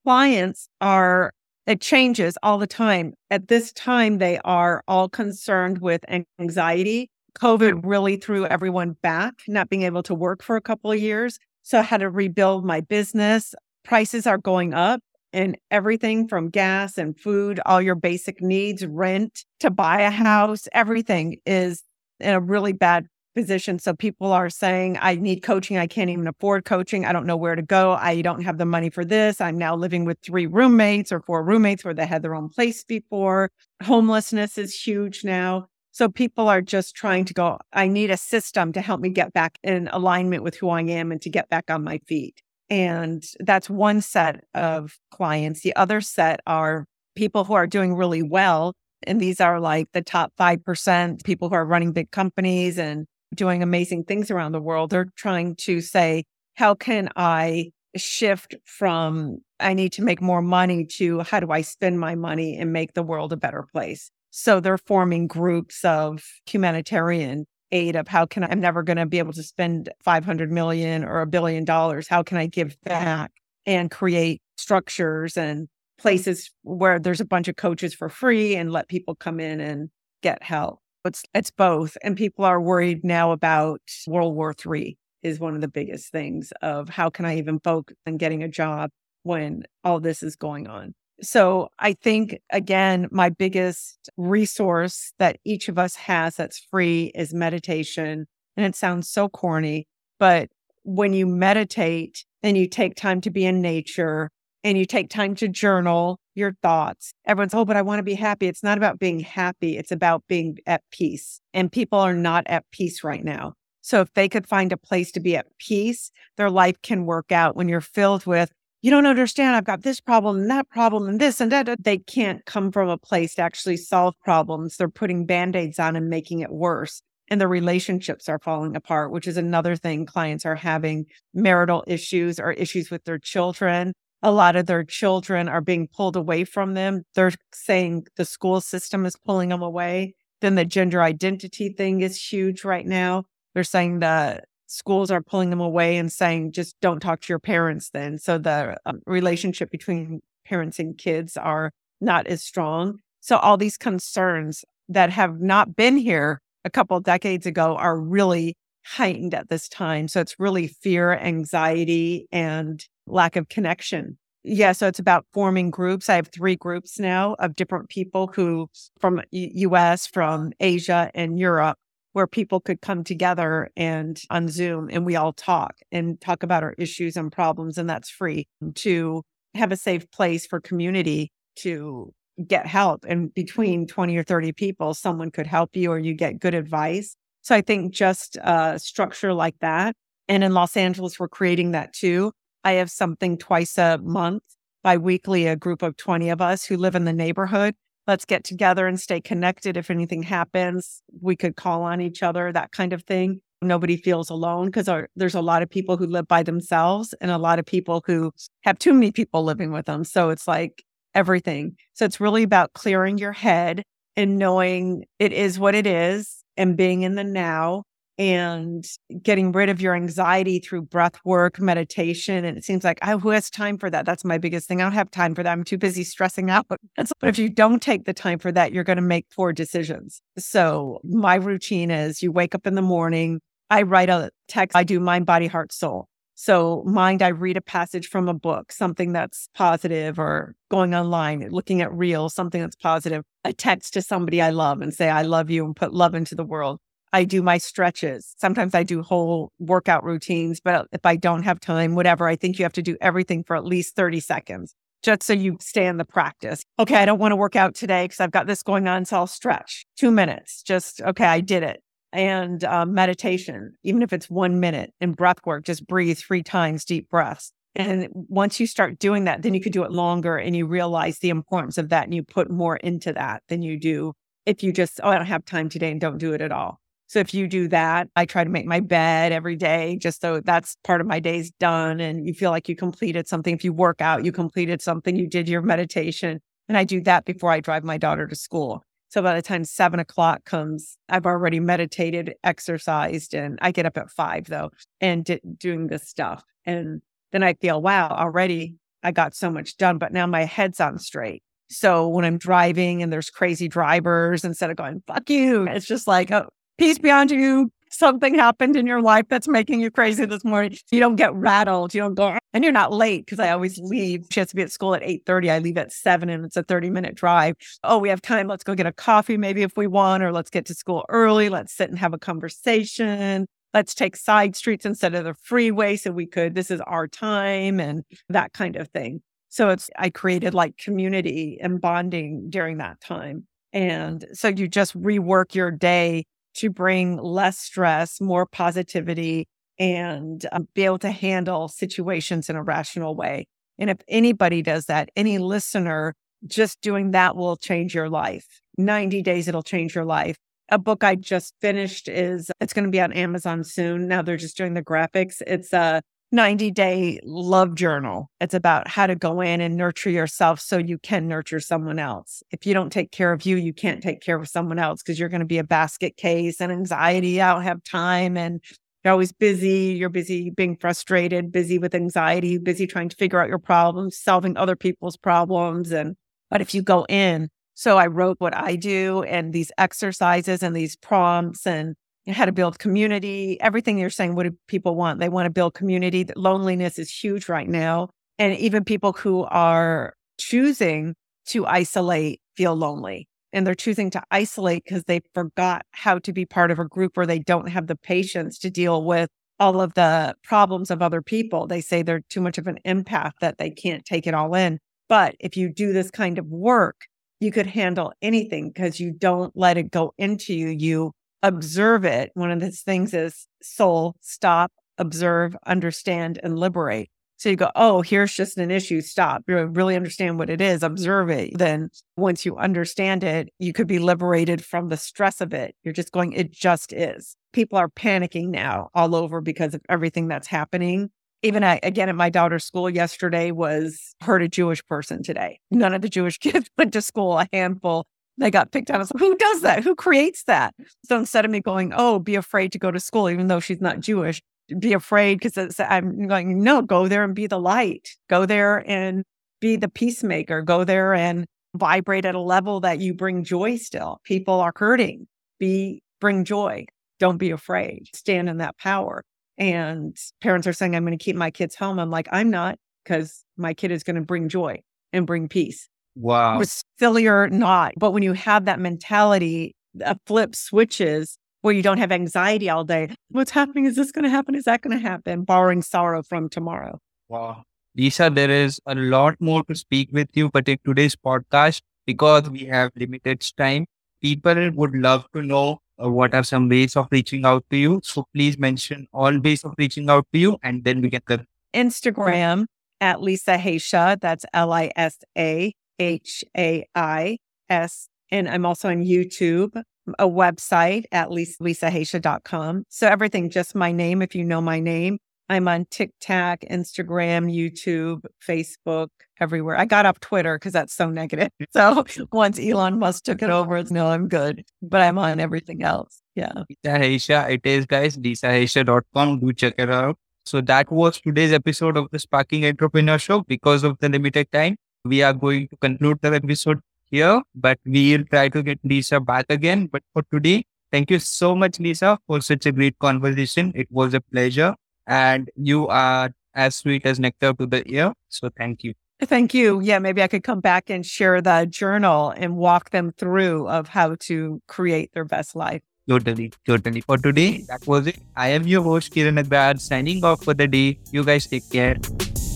Clients 0.05 0.69
are 0.81 1.33
it 1.67 1.81
changes 1.81 2.37
all 2.43 2.59
the 2.59 2.67
time. 2.67 3.15
At 3.31 3.47
this 3.49 3.73
time, 3.73 4.19
they 4.19 4.39
are 4.45 4.83
all 4.89 5.09
concerned 5.09 5.79
with 5.81 6.05
anxiety. 6.41 7.09
COVID 7.39 7.83
really 7.85 8.17
threw 8.17 8.47
everyone 8.47 8.97
back, 9.03 9.35
not 9.47 9.69
being 9.69 9.83
able 9.83 10.03
to 10.05 10.15
work 10.15 10.43
for 10.43 10.57
a 10.57 10.61
couple 10.61 10.91
of 10.91 10.99
years. 10.99 11.39
So 11.63 11.79
I 11.79 11.83
had 11.83 12.01
to 12.01 12.11
rebuild 12.11 12.65
my 12.65 12.81
business. 12.81 13.55
Prices 13.85 14.27
are 14.27 14.39
going 14.39 14.75
up 14.75 15.01
and 15.33 15.57
everything 15.71 16.29
from 16.29 16.51
gas 16.51 16.99
and 16.99 17.19
food, 17.19 17.61
all 17.65 17.81
your 17.81 17.95
basic 17.95 18.43
needs, 18.43 18.85
rent 18.85 19.45
to 19.61 19.71
buy 19.71 20.03
a 20.03 20.11
house, 20.11 20.69
everything 20.73 21.39
is 21.47 21.83
in 22.21 22.35
a 22.35 22.41
really 22.41 22.73
bad 22.73 23.07
position. 23.35 23.79
So 23.79 23.95
people 23.95 24.33
are 24.33 24.51
saying, 24.51 24.99
I 25.01 25.15
need 25.17 25.43
coaching. 25.43 25.79
I 25.79 25.87
can't 25.87 26.11
even 26.11 26.27
afford 26.27 26.65
coaching. 26.65 27.05
I 27.05 27.13
don't 27.13 27.27
know 27.27 27.37
where 27.37 27.57
to 27.57 27.63
go. 27.63 27.93
I 27.93 28.23
don't 28.23 28.43
have 28.43 28.59
the 28.59 28.65
money 28.65 28.91
for 28.91 29.05
this. 29.05 29.41
I'm 29.41 29.59
now 29.59 29.75
living 29.75 30.05
with 30.05 30.19
three 30.23 30.47
roommates 30.47 31.13
or 31.13 31.21
four 31.21 31.45
roommates 31.45 31.85
where 31.85 31.95
they 31.95 32.07
had 32.07 32.23
their 32.23 32.35
own 32.35 32.49
place 32.49 32.85
before. 32.85 33.51
Homelessness 33.83 34.59
is 34.59 34.75
huge 34.75 35.25
now. 35.25 35.67
So 35.93 36.09
people 36.09 36.49
are 36.49 36.63
just 36.63 36.95
trying 36.95 37.27
to 37.27 37.35
go, 37.35 37.59
I 37.73 37.87
need 37.87 38.11
a 38.11 38.17
system 38.17 38.73
to 38.73 38.81
help 38.81 39.01
me 39.01 39.11
get 39.11 39.33
back 39.35 39.59
in 39.63 39.89
alignment 39.93 40.43
with 40.43 40.57
who 40.57 40.71
I 40.71 40.81
am 40.83 41.13
and 41.13 41.21
to 41.21 41.29
get 41.29 41.51
back 41.51 41.71
on 41.71 41.85
my 41.85 41.99
feet. 42.07 42.41
And 42.71 43.23
that's 43.41 43.69
one 43.69 44.01
set 44.01 44.45
of 44.55 44.97
clients. 45.11 45.61
The 45.61 45.77
other 45.77 46.01
set 46.01 46.41
are 46.47 46.87
people 47.15 47.45
who 47.45 47.53
are 47.53 47.67
doing 47.67 47.95
really 47.95 48.23
well. 48.23 48.73
And 49.07 49.21
these 49.21 49.41
are 49.41 49.61
like 49.61 49.89
the 49.93 50.01
top 50.01 50.33
5% 50.41 51.25
people 51.25 51.51
who 51.51 51.55
are 51.55 51.67
running 51.67 51.93
big 51.93 52.11
companies 52.11 52.79
and 52.79 53.07
doing 53.35 53.63
amazing 53.63 54.05
things 54.05 54.31
around 54.31 54.53
the 54.53 54.61
world. 54.61 54.91
They're 54.91 55.13
trying 55.17 55.57
to 55.57 55.81
say, 55.81 56.25
how 56.55 56.75
can 56.75 57.09
I 57.17 57.73
shift 57.97 58.55
from 58.65 59.39
I 59.61 59.75
need 59.75 59.93
to 59.93 60.03
make 60.03 60.21
more 60.21 60.43
money 60.43 60.87
to 60.97 61.21
how 61.21 61.41
do 61.41 61.51
I 61.51 61.61
spend 61.61 62.01
my 62.01 62.15
money 62.15 62.57
and 62.57 62.73
make 62.73 62.95
the 62.95 63.03
world 63.03 63.33
a 63.33 63.37
better 63.37 63.67
place? 63.73 64.11
So 64.31 64.61
they're 64.61 64.79
forming 64.79 65.27
groups 65.27 65.85
of 65.85 66.25
humanitarian 66.47 67.47
aid 67.71 67.97
of 67.97 68.09
how 68.09 68.27
can 68.27 68.45
I, 68.45 68.49
I'm 68.51 68.61
never 68.61 68.83
going 68.83 68.97
to 68.97 69.07
be 69.07 69.19
able 69.19 69.33
to 69.35 69.43
spend 69.43 69.91
500 70.05 70.51
million 70.51 71.05
or 71.05 71.21
a 71.21 71.27
billion 71.27 71.65
dollars. 71.65 72.09
How 72.09 72.23
can 72.23 72.37
I 72.37 72.47
give 72.47 72.77
back 72.83 73.31
and 73.67 73.91
create 73.91 74.43
structures 74.57 75.37
and 75.37 75.69
places 75.99 76.51
where 76.63 76.99
there's 76.99 77.21
a 77.21 77.25
bunch 77.25 77.49
of 77.49 77.57
coaches 77.57 77.95
for 77.95 78.09
free 78.09 78.57
and 78.57 78.73
let 78.73 78.89
people 78.89 79.15
come 79.15 79.41
in 79.41 79.61
and 79.61 79.91
get 80.23 80.43
help? 80.43 80.82
It's 81.05 81.25
it's 81.35 81.51
both, 81.51 81.97
and 82.03 82.17
people 82.17 82.45
are 82.45 82.61
worried 82.61 83.05
now 83.05 83.33
about 83.33 83.81
World 84.07 84.35
War 84.35 84.55
III 84.65 84.97
is 85.23 85.41
one 85.41 85.55
of 85.55 85.61
the 85.61 85.69
biggest 85.69 86.11
things 86.13 86.53
of 86.63 86.89
how 86.89 87.11
can 87.11 87.25
I 87.25 87.39
even 87.39 87.61
focus 87.61 87.97
on 88.07 88.17
getting 88.17 88.43
a 88.43 88.49
job 88.49 88.91
when 89.23 89.65
all 89.85 90.01
this 90.01 90.23
is 90.23 90.37
going 90.37 90.67
on. 90.67 90.95
So 91.23 91.69
I 91.79 91.95
think 91.95 92.39
again, 92.53 93.09
my 93.11 93.31
biggest 93.31 94.11
resource 94.17 95.13
that 95.19 95.39
each 95.45 95.69
of 95.69 95.79
us 95.79 95.95
has 95.97 96.37
that's 96.37 96.67
free 96.71 97.13
is 97.15 97.33
meditation. 97.33 98.27
And 98.57 98.67
it 98.67 98.77
sounds 98.77 99.09
so 99.09 99.29
corny, 99.29 99.87
but 100.19 100.51
when 100.85 101.13
you 101.15 101.27
meditate 101.27 102.25
and 102.43 102.59
you 102.59 102.69
take 102.69 102.97
time 102.97 103.21
to 103.23 103.31
be 103.31 103.47
in 103.47 103.63
nature 103.63 104.31
and 104.65 104.77
you 104.77 104.85
take 104.85 105.09
time 105.09 105.35
to 105.37 105.49
journal 105.49 106.19
your 106.35 106.55
thoughts. 106.63 107.13
Everyone's, 107.27 107.55
oh, 107.55 107.65
but 107.65 107.77
I 107.77 107.83
want 107.83 107.99
to 107.99 108.05
be 108.05 108.15
happy. 108.15 108.47
It's 108.47 108.63
not 108.63 108.79
about 108.79 108.99
being 108.99 109.21
happy. 109.21 109.77
It's 109.77 109.93
about 109.93 110.25
being 110.29 110.59
at 110.67 110.83
peace. 110.91 111.41
And 111.53 111.71
people 111.71 111.99
are 111.99 112.15
not 112.15 112.45
at 112.47 112.65
peace 112.71 113.05
right 113.05 113.25
now. 113.25 113.55
So 113.83 114.01
if 114.01 114.13
they 114.15 114.29
could 114.29 114.47
find 114.47 114.73
a 114.73 114.77
place 114.77 115.11
to 115.13 115.21
be 115.21 115.37
at 115.37 115.47
peace, 115.59 116.11
their 116.37 116.51
life 116.51 116.77
can 116.83 117.05
work 117.05 117.33
out 117.33 117.57
when 117.57 117.69
you're 117.69 117.81
filled 117.81 118.27
with, 118.27 118.51
you 118.81 118.91
don't 118.91 119.07
understand. 119.07 119.55
I've 119.55 119.65
got 119.65 119.83
this 119.83 120.01
problem 120.01 120.41
and 120.41 120.51
that 120.51 120.69
problem 120.69 121.09
and 121.09 121.21
this 121.21 121.41
and 121.41 121.53
that. 121.53 121.83
They 121.83 121.99
can't 121.99 122.45
come 122.45 122.73
from 122.73 122.89
a 122.89 122.99
place 122.99 123.37
to 123.37 123.43
actually 123.43 123.77
solve 123.77 124.15
problems. 124.21 124.77
They're 124.77 124.89
putting 124.89 125.25
band 125.25 125.55
aids 125.55 125.79
on 125.79 125.95
and 125.95 126.09
making 126.09 126.41
it 126.41 126.51
worse. 126.51 127.01
And 127.29 127.41
the 127.41 127.49
relationships 127.49 128.29
are 128.29 128.41
falling 128.41 128.75
apart, 128.75 129.13
which 129.13 129.29
is 129.29 129.37
another 129.37 129.77
thing 129.77 130.05
clients 130.05 130.45
are 130.45 130.57
having 130.57 131.07
marital 131.33 131.85
issues 131.87 132.41
or 132.41 132.53
issues 132.53 132.91
with 132.91 133.05
their 133.05 133.19
children 133.19 133.95
a 134.23 134.31
lot 134.31 134.57
of 134.57 134.67
their 134.67 134.85
children 134.85 135.49
are 135.49 135.61
being 135.61 135.89
pulled 135.89 136.17
away 136.17 136.45
from 136.45 136.75
them. 136.75 137.03
They're 137.15 137.33
saying 137.53 138.07
the 138.17 138.25
school 138.25 138.61
system 138.61 139.05
is 139.05 139.17
pulling 139.17 139.49
them 139.49 139.63
away. 139.63 140.15
Then 140.41 140.55
the 140.55 140.65
gender 140.65 141.03
identity 141.03 141.71
thing 141.71 142.01
is 142.01 142.21
huge 142.21 142.65
right 142.65 142.87
now. 142.87 143.25
They're 143.55 143.65
saying 143.65 143.99
the 143.99 144.43
schools 144.67 145.11
are 145.11 145.23
pulling 145.23 145.51
them 145.51 145.61
away 145.61 145.97
and 145.97 146.11
saying 146.11 146.53
just 146.53 146.77
don't 146.81 147.01
talk 147.01 147.21
to 147.23 147.33
your 147.33 147.39
parents 147.39 147.91
then. 147.91 148.19
So 148.19 148.39
the 148.39 148.77
um, 148.87 149.01
relationship 149.07 149.71
between 149.71 150.21
parents 150.47 150.79
and 150.79 150.97
kids 150.97 151.37
are 151.37 151.73
not 152.01 152.27
as 152.27 152.43
strong. 152.43 152.99
So 153.21 153.37
all 153.37 153.57
these 153.57 153.77
concerns 153.77 154.65
that 154.89 155.11
have 155.11 155.41
not 155.41 155.77
been 155.77 155.97
here 155.97 156.41
a 156.65 156.71
couple 156.71 156.99
decades 157.01 157.47
ago 157.47 157.77
are 157.77 158.01
really 158.01 158.57
heightened 158.85 159.35
at 159.35 159.49
this 159.49 159.69
time. 159.69 160.09
So 160.09 160.21
it's 160.21 160.39
really 160.39 160.67
fear, 160.69 161.13
anxiety, 161.13 162.27
and 162.33 162.85
lack 163.07 163.37
of 163.37 163.49
connection. 163.49 164.19
Yeah, 164.45 164.73
so 164.73 164.89
it's 164.89 164.99
about 164.99 165.25
forming 165.33 165.71
groups. 165.71 166.09
I 166.09 166.17
have 166.17 166.29
three 166.29 166.57
groups 166.57 166.99
now 166.99 167.35
of 167.39 167.55
different 167.55 167.89
people 167.89 168.33
who 168.35 168.69
from 169.01 169.23
US, 169.31 170.07
from 170.07 170.53
Asia 170.59 171.11
and 171.15 171.39
Europe 171.39 171.79
where 172.13 172.27
people 172.27 172.61
could 172.61 172.81
come 172.81 173.05
together 173.05 173.71
and 173.77 174.21
on 174.31 174.49
Zoom 174.49 174.89
and 174.93 175.07
we 175.07 175.17
all 175.17 175.33
talk 175.33 175.77
and 175.91 176.21
talk 176.21 176.43
about 176.43 176.63
our 176.63 176.75
issues 176.79 177.17
and 177.17 177.33
problems 177.33 177.79
and 177.79 177.89
that's 177.89 178.11
free 178.11 178.47
to 178.75 179.23
have 179.55 179.73
a 179.73 179.77
safe 179.77 180.11
place 180.11 180.47
for 180.47 180.61
community 180.61 181.31
to 181.57 182.13
get 182.47 182.67
help. 182.67 183.05
And 183.07 183.33
between 183.35 183.87
20 183.87 184.17
or 184.17 184.23
30 184.23 184.53
people, 184.53 184.95
someone 184.95 185.31
could 185.31 185.47
help 185.47 185.77
you 185.77 185.91
or 185.91 185.99
you 185.99 186.15
get 186.15 186.39
good 186.39 186.55
advice. 186.55 187.17
So 187.43 187.55
I 187.55 187.61
think 187.61 187.93
just 187.93 188.37
a 188.37 188.79
structure 188.79 189.35
like 189.35 189.57
that. 189.61 189.95
And 190.29 190.45
in 190.45 190.55
Los 190.55 190.77
Angeles, 190.77 191.19
we're 191.19 191.29
creating 191.29 191.73
that 191.73 191.93
too. 191.93 192.33
I 192.65 192.73
have 192.73 192.91
something 192.91 193.39
twice 193.39 193.79
a 193.79 193.99
month, 194.03 194.43
biweekly, 194.83 195.47
a 195.47 195.57
group 195.57 195.83
of 195.83 195.97
20 195.97 196.31
of 196.31 196.41
us 196.41 196.65
who 196.65 196.77
live 196.77 196.95
in 196.95 197.05
the 197.05 197.13
neighborhood. 197.13 197.75
Let's 198.07 198.25
get 198.25 198.45
together 198.45 198.87
and 198.87 199.01
stay 199.01 199.21
connected. 199.21 199.77
If 199.77 199.91
anything 199.91 200.23
happens, 200.23 201.03
we 201.21 201.37
could 201.37 201.57
call 201.57 201.83
on 201.83 202.01
each 202.01 202.23
other, 202.23 202.53
that 202.53 202.73
kind 202.73 202.93
of 202.93 203.05
thing. 203.05 203.41
Nobody 203.61 203.97
feels 203.97 204.29
alone 204.29 204.67
because 204.67 204.89
there's 205.15 205.37
a 205.37 205.41
lot 205.41 205.63
of 205.63 205.71
people 205.71 205.97
who 205.97 206.07
live 206.07 206.27
by 206.27 206.43
themselves 206.43 207.15
and 207.21 207.31
a 207.31 207.39
lot 207.39 207.61
of 207.61 207.67
people 207.67 208.03
who 208.07 208.33
have 208.63 208.79
too 208.79 208.93
many 208.93 209.13
people 209.13 209.45
living 209.45 209.71
with 209.71 209.87
them. 209.87 210.03
So 210.03 210.31
it's 210.31 210.49
like 210.49 210.83
everything. 211.15 211.77
So 211.95 212.05
it's 212.05 212.21
really 212.21 212.43
about 212.43 212.73
clearing 212.73 213.19
your 213.19 213.33
head 213.33 213.85
and 214.17 214.37
knowing 214.37 215.05
it 215.21 215.33
is 215.33 215.61
what 215.61 215.77
it 215.77 215.87
is 215.87 216.43
and 216.57 216.77
being 216.77 217.03
in 217.03 217.15
the 217.15 217.25
now 217.25 217.85
and 218.19 218.85
getting 219.23 219.53
rid 219.53 219.69
of 219.69 219.81
your 219.81 219.95
anxiety 219.95 220.59
through 220.59 220.83
breath 220.83 221.19
work, 221.25 221.61
meditation. 221.61 222.45
And 222.45 222.59
it 222.59 222.65
seems 222.65 222.85
like, 222.85 222.99
oh, 223.03 223.19
who 223.19 223.31
has 223.31 223.51
time 223.51 223.79
for 223.79 223.91
that? 223.91 224.05
That's 224.05 224.25
my 224.25 224.39
biggest 224.39 224.69
thing. 224.69 224.81
I 224.81 224.85
don't 224.85 224.93
have 224.93 225.11
time 225.11 225.35
for 225.35 225.43
that. 225.43 225.51
I'm 225.51 225.65
too 225.65 225.79
busy 225.79 226.05
stressing 226.05 226.51
out. 226.51 226.67
But 227.21 227.29
if 227.29 227.39
you 227.39 227.49
don't 227.49 227.81
take 227.81 228.05
the 228.05 228.13
time 228.13 228.39
for 228.39 228.51
that, 228.53 228.73
you're 228.73 228.85
going 228.85 228.97
to 228.97 229.03
make 229.03 229.27
poor 229.35 229.53
decisions. 229.53 230.21
So 230.39 231.01
my 231.05 231.37
routine 231.37 231.91
is 231.91 232.23
you 232.23 232.33
wake 232.33 232.55
up 232.55 232.67
in 232.67 232.75
the 232.75 232.83
morning, 232.83 233.41
I 233.71 233.83
write 233.83 234.11
a 234.11 234.31
text, 234.49 234.77
I 234.77 234.85
do 234.85 235.01
mind, 235.01 235.27
body, 235.27 235.47
heart, 235.47 235.73
soul. 235.73 236.09
So, 236.35 236.83
mind, 236.87 237.23
I 237.23 237.29
read 237.29 237.57
a 237.57 237.61
passage 237.61 238.09
from 238.09 238.29
a 238.29 238.35
book, 238.35 238.73
something 238.73 239.13
that's 239.13 239.49
positive, 239.55 240.19
or 240.19 240.55
going 240.71 240.95
online, 240.95 241.47
looking 241.51 241.81
at 241.83 241.93
reels, 241.93 242.35
something 242.35 242.61
that's 242.61 242.77
positive. 242.77 243.23
I 243.45 243.53
text 243.53 243.95
to 243.95 244.03
somebody 244.03 244.43
I 244.43 244.51
love 244.51 244.81
and 244.81 244.93
say, 244.93 245.09
I 245.09 245.23
love 245.23 245.51
you 245.51 245.65
and 245.65 245.77
put 245.77 245.95
love 245.95 246.15
into 246.15 246.35
the 246.35 246.45
world. 246.45 246.81
I 247.13 247.25
do 247.25 247.43
my 247.43 247.59
stretches. 247.59 248.35
Sometimes 248.39 248.75
I 248.75 248.83
do 248.83 249.03
whole 249.03 249.53
workout 249.59 250.05
routines, 250.05 250.61
but 250.61 250.87
if 250.93 251.05
I 251.05 251.17
don't 251.17 251.43
have 251.43 251.61
time, 251.61 251.95
whatever, 251.95 252.27
I 252.27 252.37
think 252.37 252.59
you 252.59 252.65
have 252.65 252.73
to 252.75 252.83
do 252.83 252.97
everything 253.01 253.45
for 253.45 253.57
at 253.57 253.65
least 253.65 253.97
30 253.97 254.21
seconds 254.21 254.75
just 255.03 255.23
so 255.23 255.33
you 255.33 255.57
stay 255.61 255.87
in 255.87 255.97
the 255.97 256.05
practice. 256.05 256.65
Okay, 256.79 256.97
I 256.97 257.05
don't 257.05 257.19
want 257.19 257.33
to 257.33 257.37
work 257.37 257.57
out 257.57 257.75
today 257.75 258.05
because 258.05 258.21
I've 258.21 258.31
got 258.31 258.47
this 258.47 258.63
going 258.63 258.87
on, 258.87 259.05
so 259.05 259.17
I'll 259.17 259.27
stretch 259.27 259.85
two 259.97 260.11
minutes. 260.11 260.63
Just, 260.63 261.01
okay, 261.03 261.25
I 261.25 261.41
did 261.41 261.63
it. 261.63 261.83
And 262.13 262.63
uh, 262.63 262.87
meditation, 262.87 263.73
even 263.83 264.03
if 264.03 264.13
it's 264.13 264.29
one 264.31 264.61
minute, 264.61 264.93
and 265.01 265.17
breath 265.17 265.39
work, 265.45 265.65
just 265.65 265.87
breathe 265.87 266.19
three 266.19 266.43
times, 266.43 266.85
deep 266.85 267.09
breaths. 267.09 267.53
And 267.75 268.09
once 268.13 268.61
you 268.61 268.67
start 268.67 268.99
doing 268.99 269.25
that, 269.25 269.43
then 269.43 269.55
you 269.55 269.61
could 269.61 269.73
do 269.73 269.83
it 269.83 269.91
longer 269.91 270.37
and 270.37 270.55
you 270.55 270.67
realize 270.67 271.19
the 271.19 271.31
importance 271.31 271.79
of 271.79 271.89
that 271.89 272.05
and 272.05 272.15
you 272.15 272.23
put 272.23 272.51
more 272.51 272.77
into 272.77 273.15
that 273.15 273.43
than 273.49 273.63
you 273.63 273.81
do 273.81 274.13
if 274.45 274.63
you 274.63 274.73
just, 274.73 275.01
oh, 275.03 275.09
I 275.09 275.17
don't 275.17 275.27
have 275.27 275.47
time 275.47 275.71
today 275.71 275.91
and 275.91 276.01
don't 276.01 276.19
do 276.19 276.35
it 276.35 276.43
at 276.43 276.53
all. 276.53 276.82
So 277.13 277.19
if 277.19 277.35
you 277.35 277.47
do 277.47 277.69
that, 277.69 278.09
I 278.17 278.25
try 278.25 278.43
to 278.43 278.49
make 278.49 278.65
my 278.65 278.81
bed 278.81 279.33
every 279.33 279.55
day 279.55 279.99
just 280.01 280.23
so 280.23 280.41
that's 280.41 280.79
part 280.83 281.03
of 281.03 281.07
my 281.07 281.21
day's 281.21 281.51
done 281.51 282.01
and 282.01 282.27
you 282.27 282.33
feel 282.33 282.51
like 282.51 282.71
you 282.71 282.75
completed 282.75 283.29
something. 283.29 283.55
If 283.55 283.65
you 283.65 283.75
work 283.75 284.01
out, 284.01 284.25
you 284.25 284.33
completed 284.33 284.81
something, 284.81 285.15
you 285.15 285.27
did 285.27 285.47
your 285.47 285.61
meditation. 285.61 286.41
And 286.71 286.79
I 286.79 286.85
do 286.85 287.03
that 287.03 287.27
before 287.27 287.51
I 287.51 287.61
drive 287.61 287.85
my 287.85 287.99
daughter 287.99 288.27
to 288.27 288.35
school. 288.35 288.83
So 289.11 289.21
by 289.21 289.35
the 289.35 289.43
time 289.43 289.67
seven 289.67 290.01
o'clock 290.01 290.47
comes, 290.47 290.97
I've 291.11 291.27
already 291.27 291.61
meditated, 291.61 292.33
exercised, 292.45 293.35
and 293.35 293.59
I 293.61 293.73
get 293.73 293.85
up 293.85 293.99
at 293.99 294.09
five 294.09 294.47
though 294.47 294.71
and 294.99 295.23
d- 295.23 295.43
doing 295.59 295.89
this 295.89 296.09
stuff. 296.09 296.43
And 296.65 297.03
then 297.31 297.43
I 297.43 297.53
feel, 297.53 297.83
wow, 297.83 298.09
already 298.09 298.77
I 299.03 299.13
got 299.13 299.35
so 299.35 299.51
much 299.51 299.77
done, 299.77 299.99
but 299.99 300.15
now 300.15 300.27
my 300.27 300.47
head's 300.47 300.81
on 300.81 300.99
straight. 300.99 301.43
So 301.69 302.09
when 302.09 302.25
I'm 302.25 302.39
driving 302.39 303.03
and 303.03 303.13
there's 303.13 303.29
crazy 303.29 303.69
drivers, 303.69 304.47
instead 304.47 304.71
of 304.71 304.79
going, 304.79 305.03
fuck 305.07 305.29
you, 305.29 305.65
it's 305.69 305.87
just 305.87 306.07
like, 306.07 306.31
oh, 306.31 306.49
peace 306.79 306.99
be 306.99 307.11
on 307.11 307.29
you. 307.29 307.71
Something 307.91 308.35
happened 308.35 308.75
in 308.75 308.87
your 308.87 309.03
life 309.03 309.27
that's 309.29 309.47
making 309.47 309.81
you 309.81 309.91
crazy 309.91 310.25
this 310.25 310.45
morning. 310.45 310.79
You 310.91 310.99
don't 310.99 311.17
get 311.17 311.35
rattled. 311.35 311.93
You 311.93 312.01
don't 312.01 312.15
go, 312.15 312.39
and 312.55 312.65
you're 312.65 312.73
not 312.73 312.91
late 312.91 313.27
because 313.27 313.39
I 313.39 313.51
always 313.51 313.79
leave. 313.79 314.25
She 314.31 314.41
has 314.41 314.49
to 314.49 314.57
be 314.57 314.63
at 314.63 314.73
school 314.73 314.95
at 314.95 315.03
8:30. 315.03 315.51
I 315.51 315.59
leave 315.59 315.77
at 315.77 315.93
seven 315.93 316.31
and 316.31 316.45
it's 316.45 316.57
a 316.57 316.63
30 316.63 316.89
minute 316.89 317.15
drive. 317.15 317.55
Oh, 317.85 317.99
we 317.99 318.09
have 318.09 318.23
time. 318.23 318.49
Let's 318.49 318.65
go 318.65 318.75
get 318.75 318.87
a 318.87 318.93
coffee 318.93 319.37
maybe 319.37 319.63
if 319.63 319.77
we 319.77 319.87
want, 319.87 320.23
or 320.23 320.33
let's 320.33 320.49
get 320.49 320.65
to 320.67 320.75
school 320.75 321.05
early. 321.11 321.51
Let's 321.51 321.75
sit 321.75 321.91
and 321.91 321.99
have 321.99 322.15
a 322.15 322.19
conversation. 322.19 323.47
Let's 323.75 323.95
take 323.95 324.17
side 324.17 324.55
streets 324.55 324.85
instead 324.85 325.15
of 325.15 325.25
the 325.25 325.35
freeway 325.35 325.97
so 325.97 326.11
we 326.13 326.27
could, 326.27 326.55
this 326.55 326.71
is 326.71 326.81
our 326.83 327.09
time 327.09 327.81
and 327.81 328.05
that 328.29 328.53
kind 328.53 328.77
of 328.77 328.89
thing. 328.89 329.23
So 329.49 329.71
it's, 329.71 329.89
I 329.99 330.11
created 330.11 330.53
like 330.55 330.77
community 330.77 331.59
and 331.61 331.81
bonding 331.81 332.49
during 332.51 332.79
that 332.79 333.01
time. 333.01 333.47
And 333.73 334.27
so 334.33 334.49
you 334.49 334.69
just 334.69 334.99
rework 334.99 335.55
your 335.55 335.71
day 335.71 336.25
to 336.55 336.71
bring 336.71 337.17
less 337.17 337.59
stress, 337.59 338.21
more 338.21 338.47
positivity, 338.47 339.49
and 339.79 340.47
um, 340.53 340.69
be 340.75 340.85
able 340.85 340.99
to 341.01 341.11
handle 341.11 341.69
situations 341.69 342.49
in 342.49 342.57
a 342.57 342.63
rational 342.63 343.15
way. 343.15 343.47
And 343.79 343.91
if 343.91 343.99
anybody 344.09 344.63
does 344.63 344.87
that, 344.87 345.09
any 345.17 345.39
listener, 345.39 346.15
just 346.47 346.81
doing 346.81 347.13
that 347.13 347.37
will 347.37 347.57
change 347.57 347.95
your 347.95 348.09
life. 348.09 348.61
90 348.79 349.23
days, 349.23 349.49
it'll 349.49 349.63
change 349.63 349.95
your 349.95 350.05
life. 350.05 350.37
A 350.69 350.79
book 350.79 351.05
I 351.05 351.17
just 351.17 351.55
finished 351.61 352.09
is, 352.09 352.51
it's 352.61 352.73
going 352.73 352.85
to 352.85 352.91
be 352.91 353.01
on 353.01 353.13
Amazon 353.13 353.65
soon. 353.65 354.09
Now 354.09 354.23
they're 354.23 354.37
just 354.37 354.57
doing 354.57 354.75
the 354.75 354.83
graphics. 354.83 355.43
It's 355.47 355.73
a 355.73 356.03
90 356.33 356.71
day 356.71 357.21
love 357.25 357.75
journal. 357.75 358.31
It's 358.41 358.55
about 358.55 358.89
how 358.89 359.07
to 359.07 359.15
go 359.15 359.43
in 359.43 359.61
and 359.61 359.77
nurture 359.77 360.11
yourself 360.11 360.61
so 360.61 360.79
you 360.79 360.99
can 360.99 361.29
nurture 361.29 361.61
someone 361.61 361.99
else. 361.99 362.43
If 362.51 362.65
you 362.67 362.73
don't 362.73 362.91
take 362.91 363.13
care 363.13 363.33
of 363.33 363.45
you, 363.45 363.57
you 363.57 363.75
can't 363.75 364.03
take 364.03 364.23
care 364.23 364.37
of 364.37 364.49
someone 364.49 364.79
else 364.79 365.03
because 365.03 365.19
you're 365.19 365.29
going 365.29 365.41
to 365.41 365.47
be 365.47 365.59
a 365.59 365.65
basket 365.65 366.17
case 366.17 366.61
and 366.61 366.73
anxiety. 366.73 367.41
I 367.41 367.53
don't 367.53 367.63
have 367.63 367.85
time. 367.85 368.39
And 368.39 368.63
you're 369.05 369.13
always 369.13 369.33
busy. 369.33 369.95
You're 369.99 370.09
busy 370.09 370.51
being 370.51 370.77
frustrated, 370.77 371.53
busy 371.53 371.79
with 371.79 371.95
anxiety, 371.95 372.57
busy 372.57 372.87
trying 372.87 373.11
to 373.11 373.17
figure 373.17 373.41
out 373.41 373.49
your 373.49 373.59
problems, 373.59 374.17
solving 374.17 374.57
other 374.57 374.77
people's 374.77 375.17
problems. 375.17 375.93
And, 375.93 376.17
but 376.51 376.61
if 376.61 376.75
you 376.75 376.83
go 376.83 377.05
in, 377.09 377.51
so 377.75 377.99
I 377.99 378.07
wrote 378.07 378.37
what 378.39 378.57
I 378.57 378.77
do 378.77 379.23
and 379.23 379.53
these 379.53 379.73
exercises 379.77 380.63
and 380.63 380.75
these 380.75 380.97
prompts 380.97 381.67
and 381.67 381.95
how 382.29 382.45
to 382.45 382.53
build 382.53 382.79
community, 382.79 383.61
everything 383.61 383.99
you're 383.99 384.11
saying, 384.11 384.35
what 384.35 384.45
do 384.45 384.57
people 384.69 384.95
want? 384.95 385.19
They 385.19 385.29
want 385.29 385.47
to 385.47 385.51
build 385.51 385.75
community. 385.75 386.27
Loneliness 386.37 386.99
is 386.99 387.11
huge 387.11 387.49
right 387.49 387.69
now. 387.69 388.11
And 388.39 388.57
even 388.59 388.85
people 388.85 389.13
who 389.13 389.45
are 389.45 390.15
choosing 390.39 391.15
to 391.47 391.67
isolate 391.67 392.41
feel 392.57 392.75
lonely. 392.77 393.29
And 393.53 393.67
they're 393.67 393.75
choosing 393.75 394.09
to 394.11 394.23
isolate 394.31 394.85
because 394.85 395.05
they 395.05 395.21
forgot 395.35 395.85
how 395.91 396.19
to 396.21 396.33
be 396.33 396.47
part 396.47 396.71
of 396.71 396.79
a 396.79 396.87
group 396.87 397.19
or 397.19 397.27
they 397.27 397.41
don't 397.41 397.69
have 397.69 397.87
the 397.87 397.97
patience 397.97 398.59
to 398.61 398.71
deal 398.71 399.05
with 399.05 399.29
all 399.61 399.81
of 399.81 399.95
the 399.95 400.35
problems 400.43 400.91
of 400.91 401.03
other 401.03 401.23
people. 401.23 401.67
They 401.67 401.81
say 401.81 402.03
they're 402.03 402.23
too 402.31 402.41
much 402.41 402.57
of 402.57 402.67
an 402.67 402.79
empath 402.87 403.33
that 403.41 403.59
they 403.59 403.71
can't 403.71 404.05
take 404.05 404.27
it 404.27 404.35
all 404.35 404.55
in. 404.55 404.79
But 405.09 405.35
if 405.39 405.57
you 405.57 405.69
do 405.73 405.93
this 405.93 406.11
kind 406.11 406.39
of 406.39 406.47
work, 406.47 407.03
you 407.41 407.53
could 407.53 407.67
handle 407.67 408.13
anything 408.23 408.71
because 408.71 408.99
you 408.99 409.13
don't 409.13 409.55
let 409.55 409.77
it 409.77 409.91
go 409.91 410.15
into 410.17 410.55
you. 410.55 410.69
You 410.69 411.13
observe 411.43 412.05
it. 412.05 412.31
One 412.35 412.51
of 412.51 412.61
these 412.61 412.83
things 412.83 413.15
is 413.15 413.47
soul, 413.63 414.17
stop, 414.21 414.73
observe, 414.99 415.57
understand, 415.67 416.39
and 416.43 416.59
liberate. 416.59 417.11
So 417.43 417.49
you 417.49 417.57
go, 417.57 417.73
oh, 417.75 418.03
here's 418.03 418.33
just 418.33 418.57
an 418.57 418.71
issue. 418.71 419.01
Stop. 419.01 419.43
Really 419.49 419.97
understand 419.97 420.39
what 420.39 420.49
it 420.49 420.61
is. 420.61 420.85
Observe 420.85 421.29
it. 421.29 421.59
Then 421.59 421.91
once 422.17 422.47
you 422.47 422.57
understand 422.57 423.25
it, 423.25 423.49
you 423.59 423.73
could 423.73 423.89
be 423.89 423.99
liberated 423.99 424.65
from 424.65 424.91
the 424.91 424.97
stress 424.97 425.41
of 425.41 425.53
it. 425.53 425.75
You're 425.83 425.93
just 425.93 426.13
going, 426.13 426.35
it 426.35 426.53
just 426.53 426.93
is. 426.93 427.37
People 427.53 427.79
are 427.79 427.89
panicking 427.89 428.51
now 428.51 428.91
all 428.95 429.17
over 429.17 429.41
because 429.41 429.75
of 429.75 429.81
everything 429.89 430.29
that's 430.29 430.47
happening. 430.47 431.11
Even 431.43 431.65
I, 431.65 431.81
again 431.83 432.09
at 432.09 432.15
my 432.15 432.31
daughter's 432.31 432.63
school 432.63 432.89
yesterday 432.89 433.51
was 433.51 434.15
heard 434.21 434.43
a 434.43 434.49
Jewish 434.49 434.87
person 434.87 435.25
today. 435.25 435.59
None 435.73 435.95
of 435.95 436.03
the 436.03 436.09
Jewish 436.09 436.39
kids 436.39 436.71
went 436.79 436.93
to 436.93 437.03
school, 437.03 437.41
a 437.41 437.49
handful 437.53 438.07
they 438.39 438.51
got 438.51 438.73
picked 438.73 438.91
on. 438.91 438.97
I 438.97 438.99
was 438.99 439.13
like, 439.13 439.21
who 439.21 439.37
does 439.37 439.61
that? 439.63 439.85
Who 439.85 439.95
creates 439.95 440.45
that? 440.45 440.75
So 441.05 441.19
instead 441.19 441.45
of 441.45 441.51
me 441.51 441.61
going, 441.61 441.93
oh, 441.95 442.19
be 442.19 442.35
afraid 442.35 442.73
to 442.73 442.79
go 442.79 442.91
to 442.91 443.01
school, 443.01 443.29
even 443.29 443.49
though 443.49 443.61
she's 443.61 443.81
not 443.81 444.01
Jewish, 444.01 444.41
be 444.79 444.93
afraid 444.93 445.39
because 445.41 445.79
I'm 445.81 446.27
going, 446.29 446.63
no, 446.63 446.83
go 446.83 447.09
there 447.09 447.25
and 447.25 447.35
be 447.35 447.47
the 447.47 447.61
light. 447.61 448.17
Go 448.31 448.47
there 448.47 448.89
and 448.89 449.25
be 449.61 449.77
the 449.77 449.89
peacemaker. 449.89 450.63
Go 450.63 450.85
there 450.85 451.15
and 451.15 451.47
vibrate 451.75 452.25
at 452.25 452.35
a 452.35 452.41
level 452.41 452.81
that 452.81 453.01
you 453.01 453.15
bring 453.15 453.45
joy 453.45 453.77
still. 453.77 454.21
People 454.25 454.61
are 454.61 454.73
hurting. 454.77 455.27
Be 455.59 456.03
bring 456.21 456.45
joy. 456.45 456.87
Don't 457.19 457.39
be 457.39 457.51
afraid. 457.51 458.09
Stand 458.15 458.49
in 458.49 458.59
that 458.59 458.79
power. 458.79 459.23
And 459.59 460.17
parents 460.41 460.67
are 460.67 460.73
saying, 460.73 460.97
I'm 460.97 461.05
going 461.05 461.17
to 461.17 461.23
keep 461.23 461.37
my 461.37 461.51
kids 461.51 461.75
home. 461.75 461.99
I'm 461.99 462.11
like, 462.11 462.29
I'm 462.33 462.51
not 462.51 462.79
because 463.05 463.45
my 463.57 463.75
kid 463.75 463.91
is 463.91 464.03
going 464.03 464.17
to 464.17 464.23
bring 464.23 464.49
joy 464.49 464.81
and 465.13 465.27
bring 465.27 465.49
peace. 465.49 465.89
Wow. 466.15 466.59
Was 466.59 466.83
silly 466.99 467.27
or 467.27 467.49
not. 467.49 467.95
But 467.97 468.13
when 468.13 468.23
you 468.23 468.33
have 468.35 468.65
that 468.67 468.79
mentality, 468.79 469.75
a 470.01 470.17
flip 470.27 470.55
switches 470.55 471.39
where 471.63 471.75
you 471.75 471.83
don't 471.83 471.99
have 471.99 472.13
anxiety 472.13 472.69
all 472.69 472.85
day. 472.85 473.15
What's 473.31 473.51
happening? 473.51 473.85
Is 473.85 473.97
this 473.97 474.13
going 474.13 474.25
to 474.25 474.31
happen? 474.31 474.55
Is 474.55 474.65
that 474.65 474.83
going 474.83 474.97
to 474.97 475.03
happen? 475.03 475.45
Borrowing 475.45 475.83
sorrow 475.83 476.23
from 476.23 476.49
tomorrow. 476.49 476.99
Wow. 477.29 477.63
Lisa, 477.97 478.31
there 478.31 478.51
is 478.51 478.81
a 478.87 478.95
lot 478.95 479.37
more 479.39 479.63
to 479.65 479.75
speak 479.75 480.11
with 480.13 480.29
you, 480.35 480.51
but 480.51 480.69
in 480.69 480.79
today's 480.85 481.15
podcast, 481.15 481.83
because 482.07 482.49
we 482.51 482.65
have 482.67 482.91
limited 482.97 483.47
time. 483.57 483.87
People 484.21 484.71
would 484.73 484.95
love 484.95 485.27
to 485.35 485.43
know 485.43 485.79
uh, 486.03 486.11
what 486.11 486.35
are 486.35 486.43
some 486.43 486.69
ways 486.69 486.97
of 486.97 487.09
reaching 487.11 487.45
out 487.45 487.65
to 487.71 487.77
you. 487.77 488.01
So 488.03 488.27
please 488.35 488.59
mention 488.59 489.07
all 489.13 489.39
ways 489.39 489.65
of 489.65 489.75
reaching 489.79 490.09
out 490.09 490.27
to 490.33 490.39
you 490.39 490.59
and 490.63 490.85
then 490.85 491.01
we 491.01 491.11
can 491.11 491.23
go. 491.25 491.39
Instagram 491.75 492.67
at 493.01 493.21
Lisa 493.21 493.57
Haisha. 493.57 494.21
That's 494.21 494.45
L 494.53 494.73
I 494.73 494.91
S 494.97 495.19
A 495.37 495.75
H 496.03 496.45
A 496.57 496.85
I 496.95 497.39
S. 497.69 498.09
And 498.31 498.49
I'm 498.49 498.67
also 498.67 498.89
on 498.89 499.05
YouTube, 499.05 499.81
a 500.19 500.27
website 500.27 501.05
at 501.13 501.29
lisahaisha.com. 501.29 502.85
So 502.89 503.07
everything, 503.07 503.51
just 503.51 503.75
my 503.75 503.93
name, 503.93 504.23
if 504.23 504.35
you 504.35 504.45
know 504.45 504.61
my 504.61 504.81
name. 504.81 505.19
I'm 505.49 505.69
on 505.69 505.85
TikTok, 505.91 506.61
Instagram, 506.71 507.53
YouTube, 507.53 508.25
Facebook, 508.47 509.09
everywhere. 509.39 509.79
I 509.79 509.85
got 509.85 510.07
off 510.07 510.19
Twitter 510.21 510.57
because 510.57 510.73
that's 510.73 510.95
so 510.95 511.11
negative. 511.11 511.51
So 511.73 512.05
once 512.33 512.59
Elon 512.59 512.99
Musk 512.99 513.25
took 513.25 513.43
it 513.43 513.51
over, 513.51 513.77
it's 513.77 513.91
no, 513.91 514.07
I'm 514.07 514.29
good. 514.29 514.65
But 514.81 515.03
I'm 515.03 515.19
on 515.19 515.41
everything 515.41 515.83
else. 515.83 516.23
Yeah. 516.35 516.53
Lisa 516.69 516.99
Haisha, 516.99 517.51
it 517.51 517.67
is 517.67 517.87
guys, 517.87 518.17
lisahaisha.com. 518.17 519.41
Do 519.41 519.53
check 519.53 519.75
it 519.79 519.91
out. 519.91 520.17
So 520.45 520.61
that 520.63 520.91
was 520.91 521.21
today's 521.21 521.53
episode 521.53 521.97
of 521.97 522.09
the 522.11 522.19
Sparking 522.19 522.65
Entrepreneur 522.65 523.19
Show. 523.19 523.43
Because 523.43 523.85
of 523.85 523.99
the 524.01 524.09
limited 524.09 524.51
time, 524.53 524.77
we 525.05 525.23
are 525.23 525.33
going 525.33 525.69
to 525.69 525.77
conclude 525.77 526.19
the 526.23 526.35
episode 526.35 526.81
here, 527.11 527.43
but 527.55 527.79
we'll 527.85 528.25
try 528.25 528.49
to 528.49 528.63
get 528.63 528.79
Lisa 528.85 529.21
back 529.21 529.47
again. 529.49 529.87
But 529.87 530.03
for 530.13 530.23
today, 530.33 530.65
thank 530.91 531.11
you 531.11 531.19
so 531.19 531.55
much, 531.55 531.81
Lisa, 531.81 532.19
for 532.27 532.41
such 532.41 532.67
a 532.67 532.73
great 532.73 532.99
conversation. 532.99 533.73
It 533.75 533.89
was 533.91 534.15
a 534.15 534.21
pleasure. 534.21 534.75
And 535.07 535.51
you 535.57 535.89
are 535.89 536.31
as 536.55 536.77
sweet 536.77 537.05
as 537.07 537.19
nectar 537.19 537.53
to 537.55 537.67
the 537.67 537.83
ear. 537.91 538.13
So 538.29 538.51
thank 538.57 538.85
you. 538.85 538.95
Thank 539.21 539.55
you. 539.55 539.81
Yeah, 539.81 539.99
maybe 539.99 540.23
I 540.23 540.29
could 540.29 540.43
come 540.43 540.61
back 540.61 540.91
and 540.91 541.07
share 541.07 541.41
the 541.41 541.67
journal 541.69 542.35
and 542.37 542.57
walk 542.57 542.91
them 542.91 543.13
through 543.17 543.69
of 543.69 543.89
how 543.89 544.17
to 544.21 544.61
create 544.67 545.13
their 545.13 545.25
best 545.25 545.55
life. 545.55 545.83
Totally, 546.09 546.53
totally. 546.67 547.03
For 547.03 547.17
today, 547.17 547.65
that 547.69 547.87
was 547.87 548.09
it. 548.09 548.19
I 548.35 548.49
am 548.49 548.67
your 548.67 548.83
host, 548.83 549.15
Kiran 549.15 549.41
Agbad, 549.41 549.81
signing 549.81 550.25
off 550.25 550.43
for 550.43 550.55
the 550.55 550.67
day. 550.67 550.99
You 551.13 551.25
guys 551.25 551.47
take 551.47 551.71
care. 551.71 551.97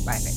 Bye. 0.04 0.35